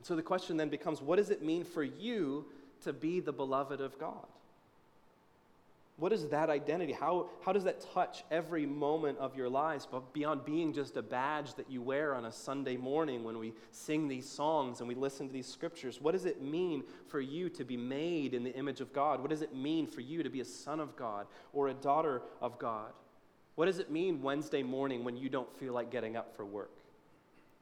[0.00, 2.46] And so the question then becomes what does it mean for you
[2.84, 4.26] to be the beloved of God?
[5.98, 6.94] What is that identity?
[6.94, 11.02] How, how does that touch every moment of your lives, but beyond being just a
[11.02, 14.94] badge that you wear on a Sunday morning when we sing these songs and we
[14.94, 16.00] listen to these scriptures?
[16.00, 19.20] What does it mean for you to be made in the image of God?
[19.20, 22.22] What does it mean for you to be a son of God or a daughter
[22.40, 22.92] of God?
[23.56, 26.79] What does it mean Wednesday morning when you don't feel like getting up for work?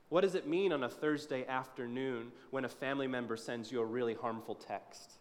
[0.09, 3.85] What does it mean on a Thursday afternoon when a family member sends you a
[3.85, 5.13] really harmful text?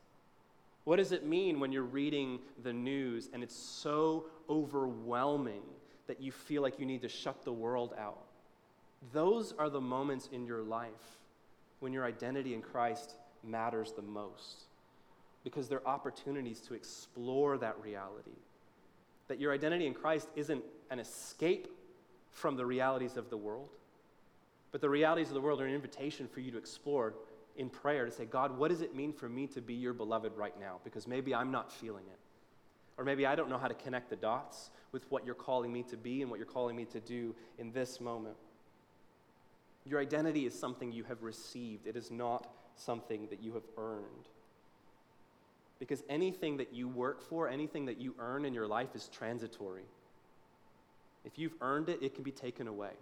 [0.85, 5.63] What does it mean when you're reading the news and it's so overwhelming
[6.07, 8.23] that you feel like you need to shut the world out?
[9.11, 11.19] Those are the moments in your life
[11.81, 14.63] when your identity in Christ matters the most
[15.43, 18.31] because they're opportunities to explore that reality.
[19.27, 21.67] That your identity in Christ isn't an escape
[22.31, 23.69] from the realities of the world
[24.71, 27.13] but the realities of the world are an invitation for you to explore
[27.55, 30.35] in prayer to say, God, what does it mean for me to be your beloved
[30.35, 30.79] right now?
[30.83, 32.19] Because maybe I'm not feeling it.
[32.97, 35.83] Or maybe I don't know how to connect the dots with what you're calling me
[35.83, 38.35] to be and what you're calling me to do in this moment.
[39.85, 44.27] Your identity is something you have received, it is not something that you have earned.
[45.79, 49.85] Because anything that you work for, anything that you earn in your life is transitory.
[51.23, 52.93] If you've earned it, it can be taken away.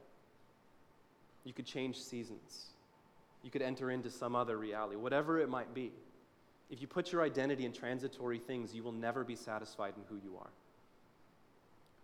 [1.45, 2.65] You could change seasons.
[3.43, 5.91] You could enter into some other reality, whatever it might be.
[6.69, 10.15] If you put your identity in transitory things, you will never be satisfied in who
[10.15, 10.49] you are.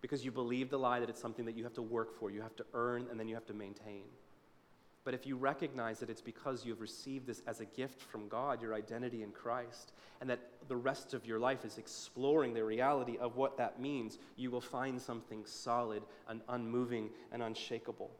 [0.00, 2.40] Because you believe the lie that it's something that you have to work for, you
[2.40, 4.04] have to earn, and then you have to maintain.
[5.04, 8.28] But if you recognize that it's because you have received this as a gift from
[8.28, 12.64] God, your identity in Christ, and that the rest of your life is exploring the
[12.64, 18.12] reality of what that means, you will find something solid and unmoving and unshakable.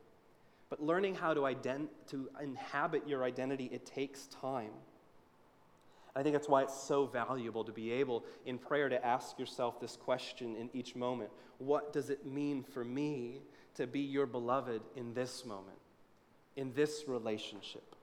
[0.73, 4.71] But learning how to, ident- to inhabit your identity, it takes time.
[6.17, 9.79] I think that's why it's so valuable to be able in prayer to ask yourself
[9.83, 13.43] this question in each moment What does it mean for me
[13.75, 15.77] to be your beloved in this moment,
[16.57, 17.95] in this relationship,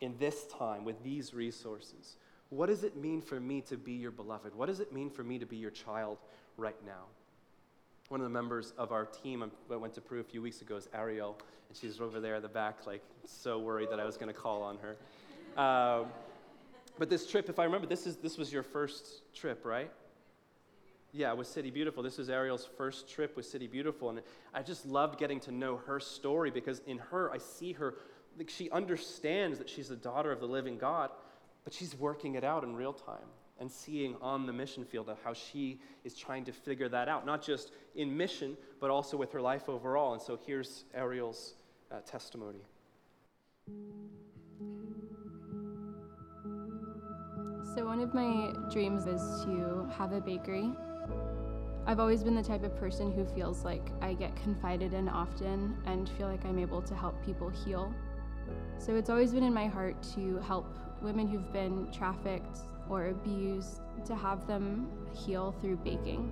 [0.00, 2.18] in this time, with these resources?
[2.50, 4.54] What does it mean for me to be your beloved?
[4.54, 6.18] What does it mean for me to be your child
[6.56, 7.06] right now?
[8.08, 10.76] One of the members of our team I went to Peru a few weeks ago
[10.76, 11.36] is Ariel,
[11.68, 14.38] and she's over there in the back, like so worried that I was going to
[14.38, 14.96] call on her.
[15.60, 16.06] Um,
[17.00, 19.90] but this trip, if I remember, this, is, this was your first trip, right?
[21.12, 22.00] Yeah, with City Beautiful.
[22.00, 24.10] This was Ariel's first trip with City Beautiful.
[24.10, 24.20] And
[24.54, 27.94] I just loved getting to know her story because in her, I see her,
[28.38, 31.10] like, she understands that she's the daughter of the living God,
[31.64, 33.26] but she's working it out in real time
[33.58, 37.24] and seeing on the mission field of how she is trying to figure that out,
[37.24, 40.12] not just in mission, but also with her life overall.
[40.12, 41.54] And so here's Ariel's
[41.90, 42.60] uh, testimony.
[47.74, 50.72] So, one of my dreams is to have a bakery.
[51.86, 55.76] I've always been the type of person who feels like I get confided in often
[55.84, 57.94] and feel like I'm able to help people heal.
[58.78, 63.80] So it's always been in my heart to help women who've been trafficked or abused
[64.04, 66.30] to have them heal through baking.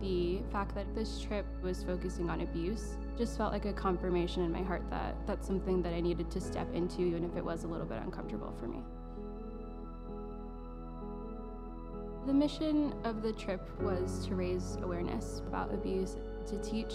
[0.00, 4.52] The fact that this trip was focusing on abuse just felt like a confirmation in
[4.52, 7.64] my heart that that's something that I needed to step into, even if it was
[7.64, 8.78] a little bit uncomfortable for me.
[12.26, 16.94] The mission of the trip was to raise awareness about abuse, to teach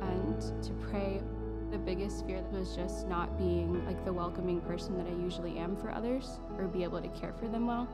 [0.00, 1.22] and to pray.
[1.70, 5.76] The biggest fear was just not being like the welcoming person that I usually am
[5.76, 7.88] for others or be able to care for them well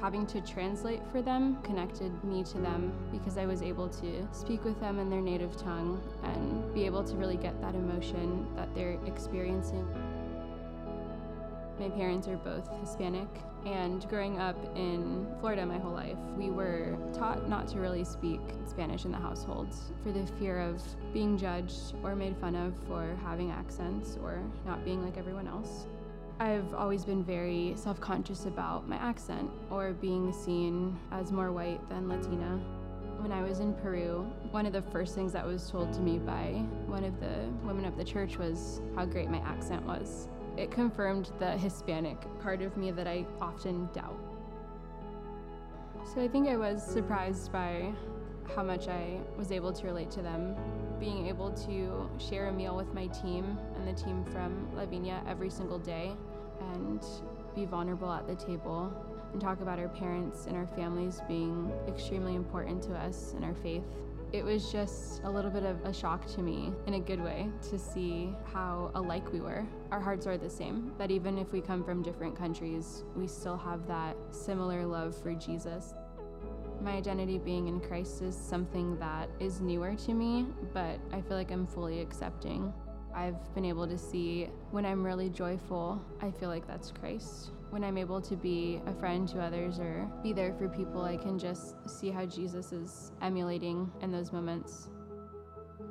[0.00, 4.64] having to translate for them connected me to them because I was able to speak
[4.64, 8.74] with them in their native tongue and be able to really get that emotion that
[8.74, 9.86] they're experiencing.
[11.78, 13.28] My parents are both Hispanic,
[13.66, 18.40] and growing up in Florida my whole life, we were taught not to really speak
[18.66, 23.16] Spanish in the household for the fear of being judged or made fun of for
[23.24, 25.86] having accents or not being like everyone else.
[26.40, 31.88] I've always been very self conscious about my accent or being seen as more white
[31.88, 32.60] than Latina.
[33.20, 36.18] When I was in Peru, one of the first things that was told to me
[36.18, 40.28] by one of the women of the church was how great my accent was.
[40.56, 44.18] It confirmed the Hispanic part of me that I often doubt.
[46.12, 47.92] So I think I was surprised by
[48.54, 50.54] how much I was able to relate to them.
[51.04, 55.50] Being able to share a meal with my team and the team from Lavinia every
[55.50, 56.12] single day
[56.72, 57.04] and
[57.54, 58.90] be vulnerable at the table
[59.30, 63.52] and talk about our parents and our families being extremely important to us and our
[63.52, 63.84] faith.
[64.32, 67.50] It was just a little bit of a shock to me in a good way
[67.68, 69.66] to see how alike we were.
[69.90, 73.58] Our hearts are the same, that even if we come from different countries, we still
[73.58, 75.92] have that similar love for Jesus.
[76.82, 81.36] My identity being in Christ is something that is newer to me, but I feel
[81.36, 82.72] like I'm fully accepting.
[83.14, 87.50] I've been able to see when I'm really joyful, I feel like that's Christ.
[87.70, 91.16] When I'm able to be a friend to others or be there for people, I
[91.16, 94.88] can just see how Jesus is emulating in those moments.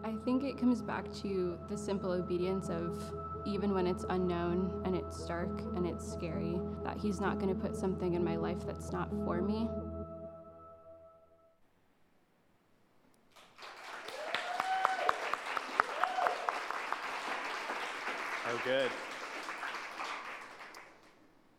[0.04, 3.02] I think it comes back to the simple obedience of
[3.46, 7.60] even when it's unknown and it's dark and it's scary, that He's not going to
[7.60, 9.70] put something in my life that's not for me.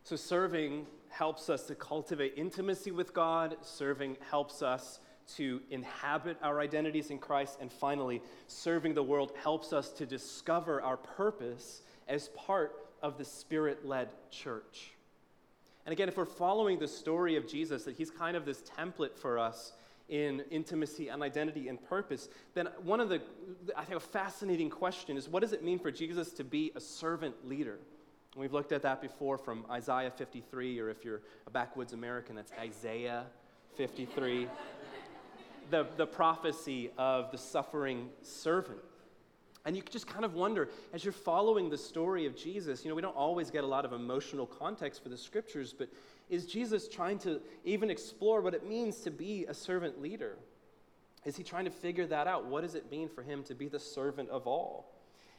[0.05, 4.99] So, serving helps us to cultivate intimacy with God, serving helps us
[5.37, 10.79] to inhabit our identities in Christ, and finally, serving the world helps us to discover
[10.79, 14.91] our purpose as part of the Spirit led church.
[15.87, 19.15] And again, if we're following the story of Jesus, that he's kind of this template
[19.15, 19.73] for us
[20.07, 23.23] in intimacy and identity and purpose, then one of the,
[23.75, 26.79] I think, a fascinating question is what does it mean for Jesus to be a
[26.79, 27.79] servant leader?
[28.35, 32.51] We've looked at that before from Isaiah 53, or if you're a backwoods American, that's
[32.59, 33.23] Isaiah
[33.77, 34.49] 53,
[35.71, 38.79] the, the prophecy of the suffering servant.
[39.65, 42.95] And you just kind of wonder, as you're following the story of Jesus, you know,
[42.95, 45.87] we don't always get a lot of emotional context for the scriptures, but
[46.29, 50.37] is Jesus trying to even explore what it means to be a servant leader?
[51.23, 52.45] Is he trying to figure that out?
[52.45, 54.94] What does it mean for him to be the servant of all?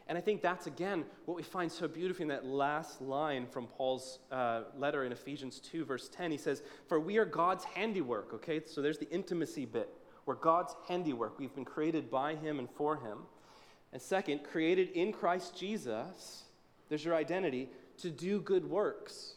[0.09, 3.67] And I think that's, again, what we find so beautifully in that last line from
[3.67, 6.31] Paul's uh, letter in Ephesians 2, verse 10.
[6.31, 8.61] He says, For we are God's handiwork, okay?
[8.65, 9.89] So there's the intimacy bit.
[10.25, 11.39] We're God's handiwork.
[11.39, 13.19] We've been created by him and for him.
[13.93, 16.45] And second, created in Christ Jesus,
[16.89, 19.37] there's your identity, to do good works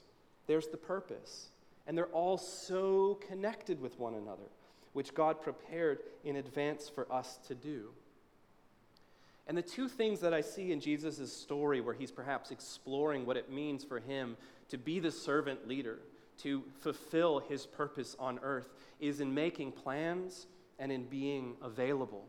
[0.50, 1.50] there's the purpose.
[1.86, 4.50] And they're all so connected with one another,
[4.94, 7.92] which God prepared in advance for us to do.
[9.50, 13.36] And the two things that I see in Jesus' story, where he's perhaps exploring what
[13.36, 14.38] it means for him
[14.70, 15.98] to be the servant leader,
[16.44, 20.46] to fulfill his purpose on earth, is in making plans
[20.78, 22.26] and in being available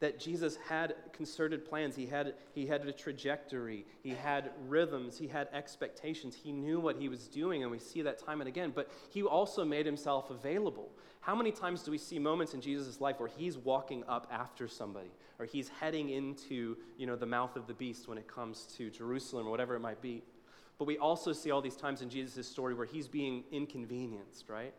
[0.00, 1.96] that Jesus had concerted plans.
[1.96, 6.34] He had, he had a trajectory, he had rhythms, he had expectations.
[6.34, 8.72] He knew what he was doing, and we see that time and again.
[8.74, 10.90] But he also made himself available.
[11.20, 14.68] How many times do we see moments in Jesus' life where he's walking up after
[14.68, 18.66] somebody, or he's heading into you know, the mouth of the beast when it comes
[18.76, 20.22] to Jerusalem, or whatever it might be?
[20.78, 24.74] But we also see all these times in Jesus' story where he's being inconvenienced, right?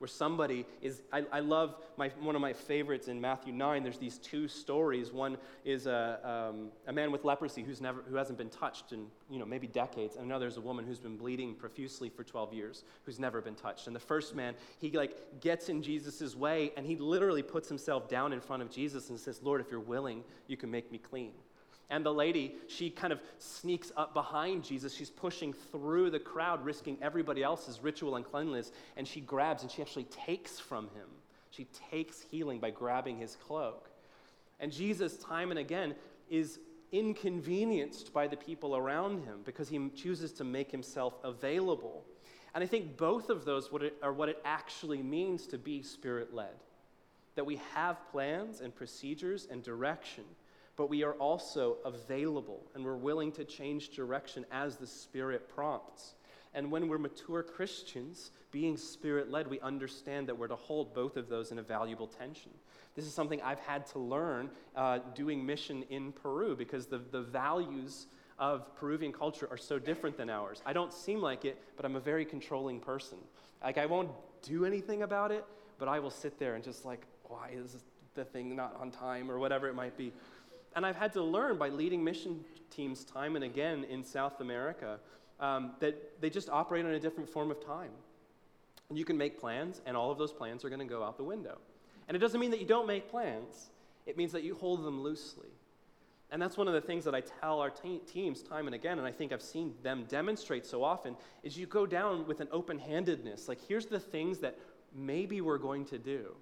[0.00, 3.98] Where somebody is i, I love my, one of my favorites in matthew 9 there's
[3.98, 5.12] these two stories.
[5.12, 9.06] One is a, um, a man with leprosy who's never who hasn't been touched in
[9.30, 12.52] you know maybe decades and another is a woman who's been bleeding profusely for 12
[12.54, 13.86] years who's never been touched.
[13.86, 18.08] And the first man he like gets in jesus' way and he literally puts himself
[18.08, 20.98] down in front of jesus and says lord if you're willing you can make me
[20.98, 21.32] clean
[21.90, 24.94] and the lady, she kind of sneaks up behind Jesus.
[24.94, 28.70] She's pushing through the crowd, risking everybody else's ritual and cleanliness.
[28.96, 31.08] And she grabs and she actually takes from him.
[31.50, 33.90] She takes healing by grabbing his cloak.
[34.60, 35.96] And Jesus, time and again,
[36.30, 36.60] is
[36.92, 42.04] inconvenienced by the people around him because he chooses to make himself available.
[42.54, 43.68] And I think both of those
[44.00, 46.54] are what it actually means to be spirit led.
[47.34, 50.24] That we have plans and procedures and direction
[50.80, 56.14] but we are also available and we're willing to change direction as the Spirit prompts.
[56.54, 61.18] And when we're mature Christians, being spirit led, we understand that we're to hold both
[61.18, 62.50] of those in a valuable tension.
[62.96, 67.20] This is something I've had to learn uh, doing mission in Peru because the, the
[67.20, 68.06] values
[68.38, 70.62] of Peruvian culture are so different than ours.
[70.64, 73.18] I don't seem like it, but I'm a very controlling person.
[73.62, 74.08] Like, I won't
[74.40, 75.44] do anything about it,
[75.78, 77.76] but I will sit there and just, like, why is
[78.14, 80.12] the thing not on time or whatever it might be.
[80.74, 85.00] And I've had to learn by leading mission teams time and again in South America
[85.40, 87.90] um, that they just operate on a different form of time.
[88.88, 91.16] And you can make plans, and all of those plans are going to go out
[91.16, 91.58] the window.
[92.08, 93.70] And it doesn't mean that you don't make plans,
[94.06, 95.48] it means that you hold them loosely.
[96.32, 98.98] And that's one of the things that I tell our te- teams time and again,
[98.98, 102.48] and I think I've seen them demonstrate so often, is you go down with an
[102.52, 103.48] open handedness.
[103.48, 104.56] Like, here's the things that
[104.94, 106.34] maybe we're going to do.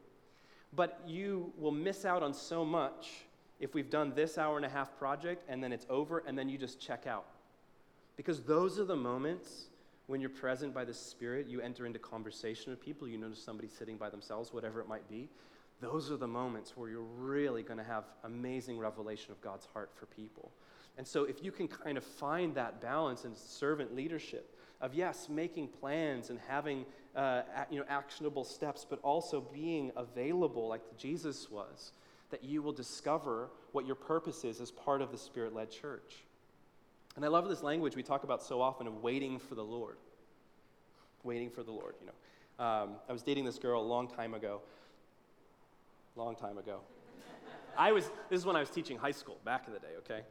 [0.75, 3.25] But you will miss out on so much
[3.61, 6.49] if we've done this hour and a half project and then it's over and then
[6.49, 7.27] you just check out.
[8.17, 9.67] Because those are the moments
[10.07, 13.69] when you're present by the Spirit, you enter into conversation with people, you notice somebody
[13.69, 15.29] sitting by themselves, whatever it might be.
[15.81, 19.91] Those are the moments where you're really going to have amazing revelation of God's heart
[19.95, 20.51] for people.
[20.97, 25.29] And so, if you can kind of find that balance in servant leadership of, yes,
[25.29, 26.85] making plans and having
[27.15, 31.93] uh, you know, actionable steps, but also being available like Jesus was,
[32.31, 36.25] that you will discover what your purpose is as part of the Spirit led church.
[37.17, 39.97] And I love this language we talk about so often of waiting for the Lord.
[41.25, 42.65] Waiting for the Lord, you know.
[42.65, 44.61] Um, I was dating this girl a long time ago.
[46.17, 46.81] Long time ago.
[47.77, 50.23] I was, this is when I was teaching high school, back in the day, okay?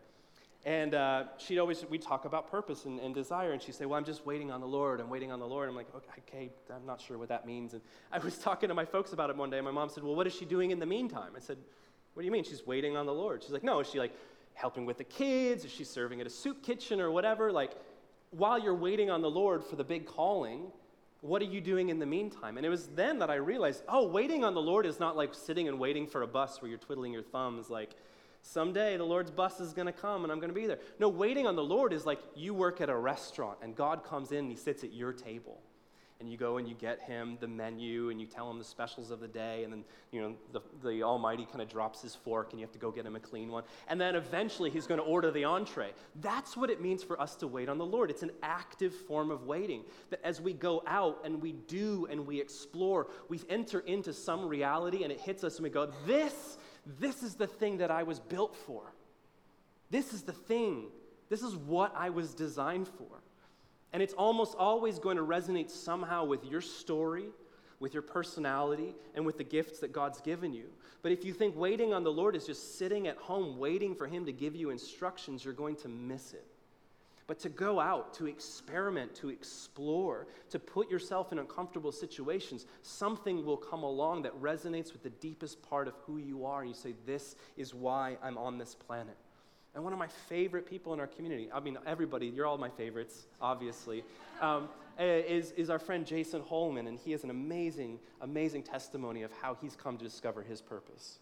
[0.65, 3.97] And uh, she'd always, we'd talk about purpose and, and, desire, and she'd say, Well,
[3.97, 4.99] I'm just waiting on the Lord.
[4.99, 5.69] I'm waiting on the Lord.
[5.69, 5.87] I'm like,
[6.27, 7.73] okay, I'm not sure what that means.
[7.73, 7.81] And
[8.11, 10.15] I was talking to my folks about it one day, and my mom said, Well,
[10.15, 11.33] what is she doing in the meantime?
[11.35, 11.57] I said,
[12.17, 12.43] what do you mean?
[12.43, 13.43] She's waiting on the Lord.
[13.43, 14.11] She's like, No, is she like
[14.55, 15.63] helping with the kids?
[15.63, 17.51] Is she serving at a soup kitchen or whatever?
[17.51, 17.73] Like,
[18.31, 20.71] while you're waiting on the Lord for the big calling,
[21.21, 22.57] what are you doing in the meantime?
[22.57, 25.35] And it was then that I realized, oh, waiting on the Lord is not like
[25.35, 27.91] sitting and waiting for a bus where you're twiddling your thumbs, like,
[28.41, 30.79] someday the Lord's bus is going to come and I'm going to be there.
[30.97, 34.31] No, waiting on the Lord is like you work at a restaurant and God comes
[34.31, 35.61] in and he sits at your table
[36.19, 39.11] and you go and you get him the menu and you tell him the specials
[39.11, 42.51] of the day and then you know the, the almighty kind of drops his fork
[42.51, 43.63] and you have to go get him a clean one.
[43.87, 45.91] And then eventually he's going to order the entree.
[46.21, 48.09] That's what it means for us to wait on the lord.
[48.09, 49.83] It's an active form of waiting.
[50.09, 54.47] That as we go out and we do and we explore we enter into some
[54.47, 56.57] reality and it hits us and we go this
[56.99, 58.93] this is the thing that i was built for.
[59.89, 60.87] This is the thing.
[61.29, 63.21] This is what i was designed for
[63.93, 67.29] and it's almost always going to resonate somehow with your story,
[67.79, 70.65] with your personality, and with the gifts that God's given you.
[71.01, 74.07] But if you think waiting on the Lord is just sitting at home waiting for
[74.07, 76.45] Him to give you instructions, you're going to miss it.
[77.27, 83.45] But to go out, to experiment, to explore, to put yourself in uncomfortable situations, something
[83.45, 86.61] will come along that resonates with the deepest part of who you are.
[86.61, 89.17] And you say, This is why I'm on this planet.
[89.77, 92.67] And one of my favorite people in our community, I mean, everybody, you're all my
[92.67, 94.03] favorites, obviously,
[94.41, 96.87] um, is, is our friend Jason Holman.
[96.87, 101.19] And he has an amazing, amazing testimony of how he's come to discover his purpose.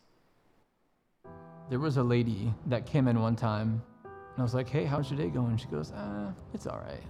[1.69, 5.11] There was a lady that came in one time, and I was like, hey, how's
[5.11, 5.57] your day going?
[5.57, 7.03] She goes, uh, it's all right.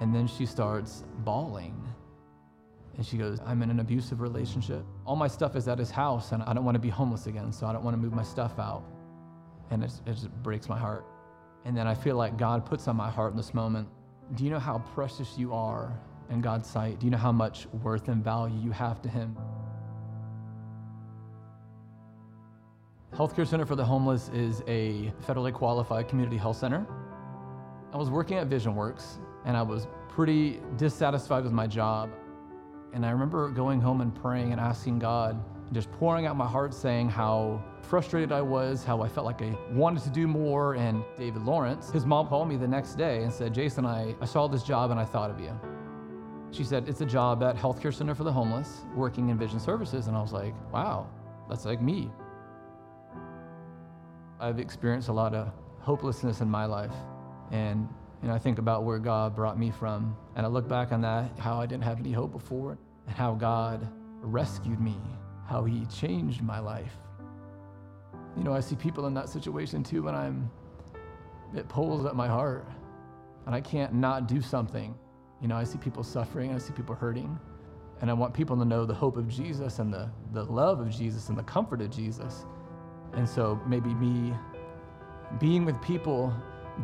[0.00, 1.82] And then she starts bawling.
[2.98, 4.84] And she goes, I'm in an abusive relationship.
[5.06, 7.50] All my stuff is at his house, and I don't want to be homeless again,
[7.50, 8.84] so I don't want to move my stuff out
[9.70, 11.04] and it just breaks my heart.
[11.64, 13.88] And then I feel like God puts on my heart in this moment
[14.34, 15.92] do you know how precious you are
[16.30, 16.98] in God's sight?
[16.98, 19.36] Do you know how much worth and value you have to Him?
[23.14, 26.86] Healthcare Center for the Homeless is a federally qualified community health center.
[27.92, 32.10] I was working at VisionWorks and I was pretty dissatisfied with my job.
[32.92, 35.40] And I remember going home and praying and asking God,
[35.74, 39.54] just pouring out my heart, saying how frustrated I was, how I felt like I
[39.72, 40.74] wanted to do more.
[40.74, 44.24] And David Lawrence, his mom called me the next day and said, Jason, I, I
[44.24, 45.58] saw this job and I thought of you.
[46.50, 50.06] She said, It's a job at Healthcare Center for the Homeless, working in vision services.
[50.06, 51.08] And I was like, Wow,
[51.48, 52.10] that's like me.
[54.40, 56.94] I've experienced a lot of hopelessness in my life.
[57.50, 57.88] And
[58.22, 61.02] you know, I think about where God brought me from, and I look back on
[61.02, 63.86] that, how I didn't have any hope before, and how God
[64.22, 64.96] rescued me,
[65.46, 66.92] how He changed my life.
[68.36, 70.50] You know, I see people in that situation too, and I'm,
[71.54, 72.66] it pulls at my heart,
[73.46, 74.94] and I can't not do something.
[75.40, 77.38] You know, I see people suffering, I see people hurting,
[78.00, 80.90] and I want people to know the hope of Jesus and the, the love of
[80.90, 82.44] Jesus and the comfort of Jesus.
[83.12, 84.34] And so maybe me
[85.38, 86.32] being with people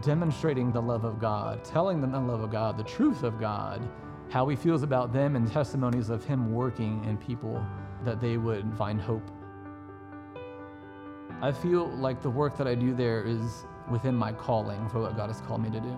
[0.03, 3.87] demonstrating the love of God, telling them the love of God, the truth of God,
[4.29, 7.65] how he feels about them, and testimonies of him working in people
[8.05, 9.31] that they would find hope.
[11.43, 15.17] I feel like the work that I do there is within my calling for what
[15.17, 15.97] God has called me to do.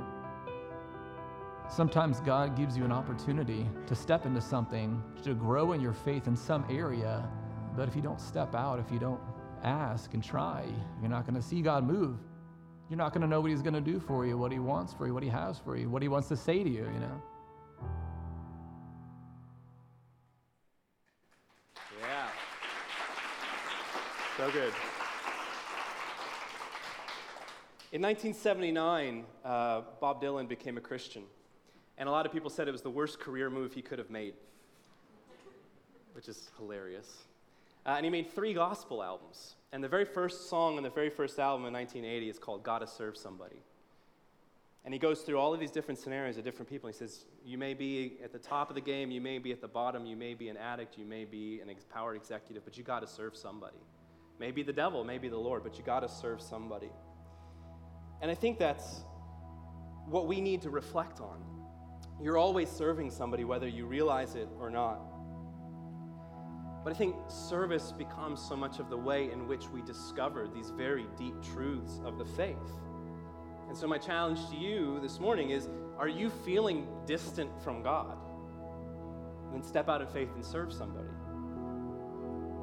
[1.68, 6.26] Sometimes God gives you an opportunity to step into something, to grow in your faith
[6.26, 7.28] in some area,
[7.76, 9.20] but if you don't step out, if you don't
[9.62, 10.66] ask and try,
[11.00, 12.18] you're not going to see God move.
[12.90, 14.92] You're not going to know what He's going to do for you, what He wants
[14.92, 17.00] for you, what He has for you, what He wants to say to you, you
[17.00, 17.22] know?
[24.38, 24.72] So good.
[27.92, 31.24] In 1979, uh, Bob Dylan became a Christian.
[31.98, 34.08] And a lot of people said it was the worst career move he could have
[34.08, 34.32] made,
[36.14, 37.24] which is hilarious.
[37.84, 39.56] Uh, and he made three gospel albums.
[39.70, 42.86] And the very first song on the very first album in 1980 is called Gotta
[42.86, 43.60] Serve Somebody.
[44.86, 46.88] And he goes through all of these different scenarios of different people.
[46.88, 49.60] He says, You may be at the top of the game, you may be at
[49.60, 52.82] the bottom, you may be an addict, you may be an empowered executive, but you
[52.82, 53.76] gotta serve somebody.
[54.42, 56.90] Maybe the devil, maybe the Lord, but you gotta serve somebody.
[58.20, 59.02] And I think that's
[60.06, 61.44] what we need to reflect on.
[62.20, 64.98] You're always serving somebody, whether you realize it or not.
[66.82, 70.70] But I think service becomes so much of the way in which we discover these
[70.70, 72.56] very deep truths of the faith.
[73.68, 75.68] And so, my challenge to you this morning is
[76.00, 78.18] are you feeling distant from God?
[79.52, 81.06] Then step out in faith and serve somebody.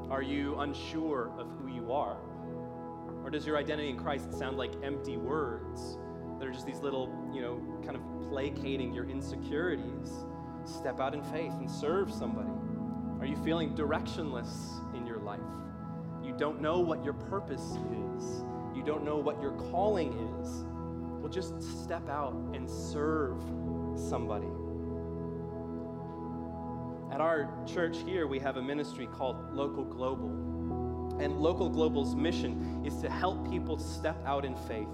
[0.10, 2.18] Are you unsure of you are?
[3.24, 5.98] Or does your identity in Christ sound like empty words
[6.40, 10.12] that are just these little, you know, kind of placating your insecurities?
[10.66, 12.50] Step out in faith and serve somebody.
[13.20, 15.40] Are you feeling directionless in your life?
[16.24, 18.44] You don't know what your purpose is.
[18.76, 20.64] You don't know what your calling is.
[21.20, 23.42] Well, just step out and serve
[23.96, 24.48] somebody.
[27.12, 30.59] At our church here, we have a ministry called Local Global.
[31.20, 34.88] And Local Global's mission is to help people step out in faith,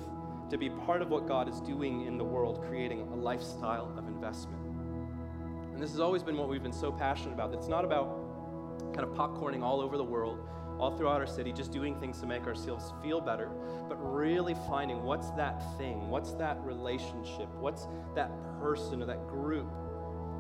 [0.49, 4.07] to be part of what God is doing in the world, creating a lifestyle of
[4.07, 4.61] investment.
[5.73, 7.53] And this has always been what we've been so passionate about.
[7.53, 8.25] It's not about
[8.93, 10.39] kind of popcorning all over the world,
[10.79, 13.51] all throughout our city, just doing things to make ourselves feel better,
[13.87, 19.67] but really finding what's that thing, what's that relationship, what's that person or that group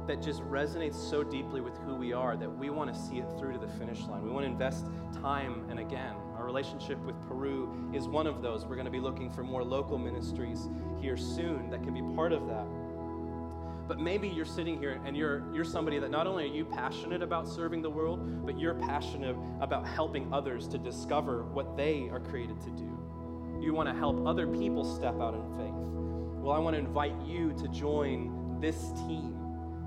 [0.07, 3.27] that just resonates so deeply with who we are that we want to see it
[3.37, 4.23] through to the finish line.
[4.23, 4.85] We want to invest
[5.21, 6.15] time and again.
[6.37, 8.65] Our relationship with Peru is one of those.
[8.65, 10.69] We're going to be looking for more local ministries
[11.01, 12.67] here soon that can be part of that.
[13.87, 17.21] But maybe you're sitting here and you're, you're somebody that not only are you passionate
[17.21, 22.19] about serving the world, but you're passionate about helping others to discover what they are
[22.19, 22.97] created to do.
[23.61, 25.73] You want to help other people step out in faith.
[26.41, 29.34] Well, I want to invite you to join this team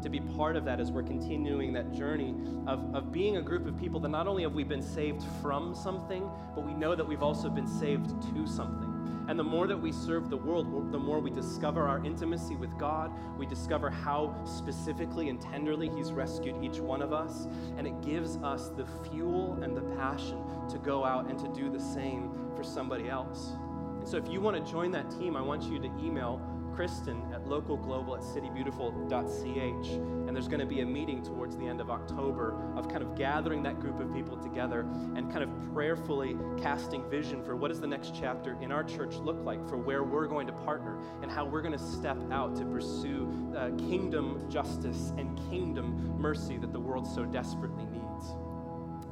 [0.02, 2.34] to be part of that as we're continuing that journey
[2.66, 5.74] of, of being a group of people that not only have we been saved from
[5.74, 8.98] something, but we know that we've also been saved to something.
[9.28, 12.76] And the more that we serve the world, the more we discover our intimacy with
[12.78, 13.12] God.
[13.36, 17.46] We discover how specifically and tenderly He's rescued each one of us.
[17.76, 21.70] And it gives us the fuel and the passion to go out and to do
[21.70, 23.52] the same for somebody else.
[23.98, 26.40] And so if you want to join that team, I want you to email
[26.74, 29.88] Kristen at localglobal at citybeautiful.ch.
[30.28, 33.16] And there's going to be a meeting towards the end of October of kind of
[33.16, 34.80] gathering that group of people together
[35.14, 39.14] and kind of prayerfully casting vision for what does the next chapter in our church
[39.16, 42.56] look like, for where we're going to partner and how we're going to step out
[42.56, 48.26] to pursue uh, kingdom justice and kingdom mercy that the world so desperately needs.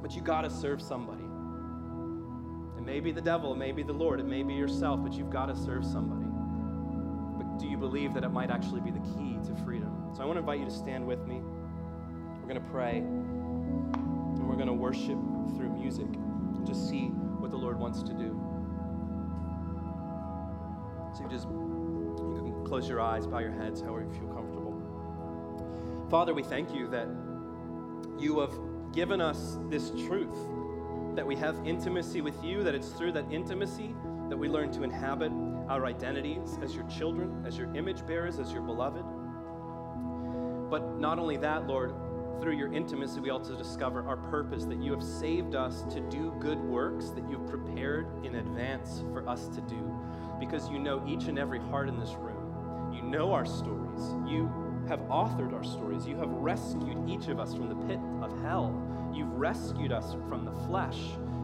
[0.02, 1.24] But you got to serve somebody.
[2.76, 5.12] It may be the devil, it may be the Lord, it may be yourself, but
[5.14, 6.25] you've got to serve somebody
[7.58, 10.10] do you believe that it might actually be the key to freedom?
[10.14, 11.40] So I want to invite you to stand with me.
[12.40, 12.98] We're going to pray.
[12.98, 15.18] And we're going to worship
[15.56, 16.06] through music.
[16.64, 17.06] Just see
[17.38, 18.40] what the Lord wants to do.
[21.16, 24.74] So you just you can close your eyes, bow your heads, however you feel comfortable.
[26.10, 27.08] Father, we thank you that
[28.18, 28.52] you have
[28.92, 30.36] given us this truth
[31.14, 33.94] that we have intimacy with you, that it's through that intimacy
[34.28, 35.32] that we learn to inhabit
[35.68, 39.04] our identities as your children, as your image bearers, as your beloved.
[40.70, 41.94] But not only that, Lord,
[42.40, 46.34] through your intimacy, we also discover our purpose that you have saved us to do
[46.38, 49.94] good works that you've prepared in advance for us to do.
[50.38, 52.92] Because you know each and every heart in this room.
[52.92, 54.14] You know our stories.
[54.26, 54.50] You
[54.88, 56.06] have authored our stories.
[56.06, 58.74] You have rescued each of us from the pit of hell.
[59.14, 61.00] You've rescued us from the flesh.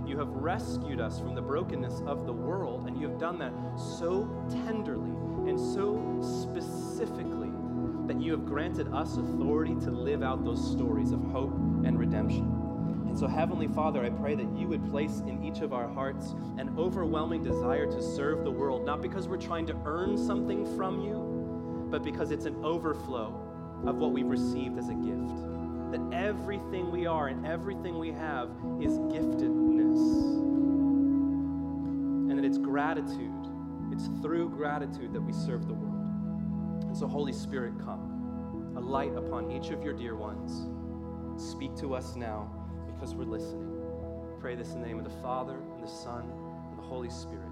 [0.07, 3.53] You have rescued us from the brokenness of the world, and you have done that
[3.78, 5.11] so tenderly
[5.48, 7.50] and so specifically
[8.07, 12.62] that you have granted us authority to live out those stories of hope and redemption.
[13.07, 16.34] And so, Heavenly Father, I pray that you would place in each of our hearts
[16.59, 21.00] an overwhelming desire to serve the world, not because we're trying to earn something from
[21.00, 23.38] you, but because it's an overflow
[23.86, 25.36] of what we've received as a gift.
[25.92, 28.48] That everything we are and everything we have
[28.80, 29.62] is giftedness.
[32.83, 33.47] Gratitude,
[33.93, 36.83] it's through gratitude that we serve the world.
[36.83, 40.66] And so, Holy Spirit, come, a light upon each of your dear ones.
[41.41, 42.51] Speak to us now
[42.87, 43.70] because we're listening.
[44.41, 46.24] Pray this in the name of the Father, and the Son,
[46.70, 47.51] and the Holy Spirit.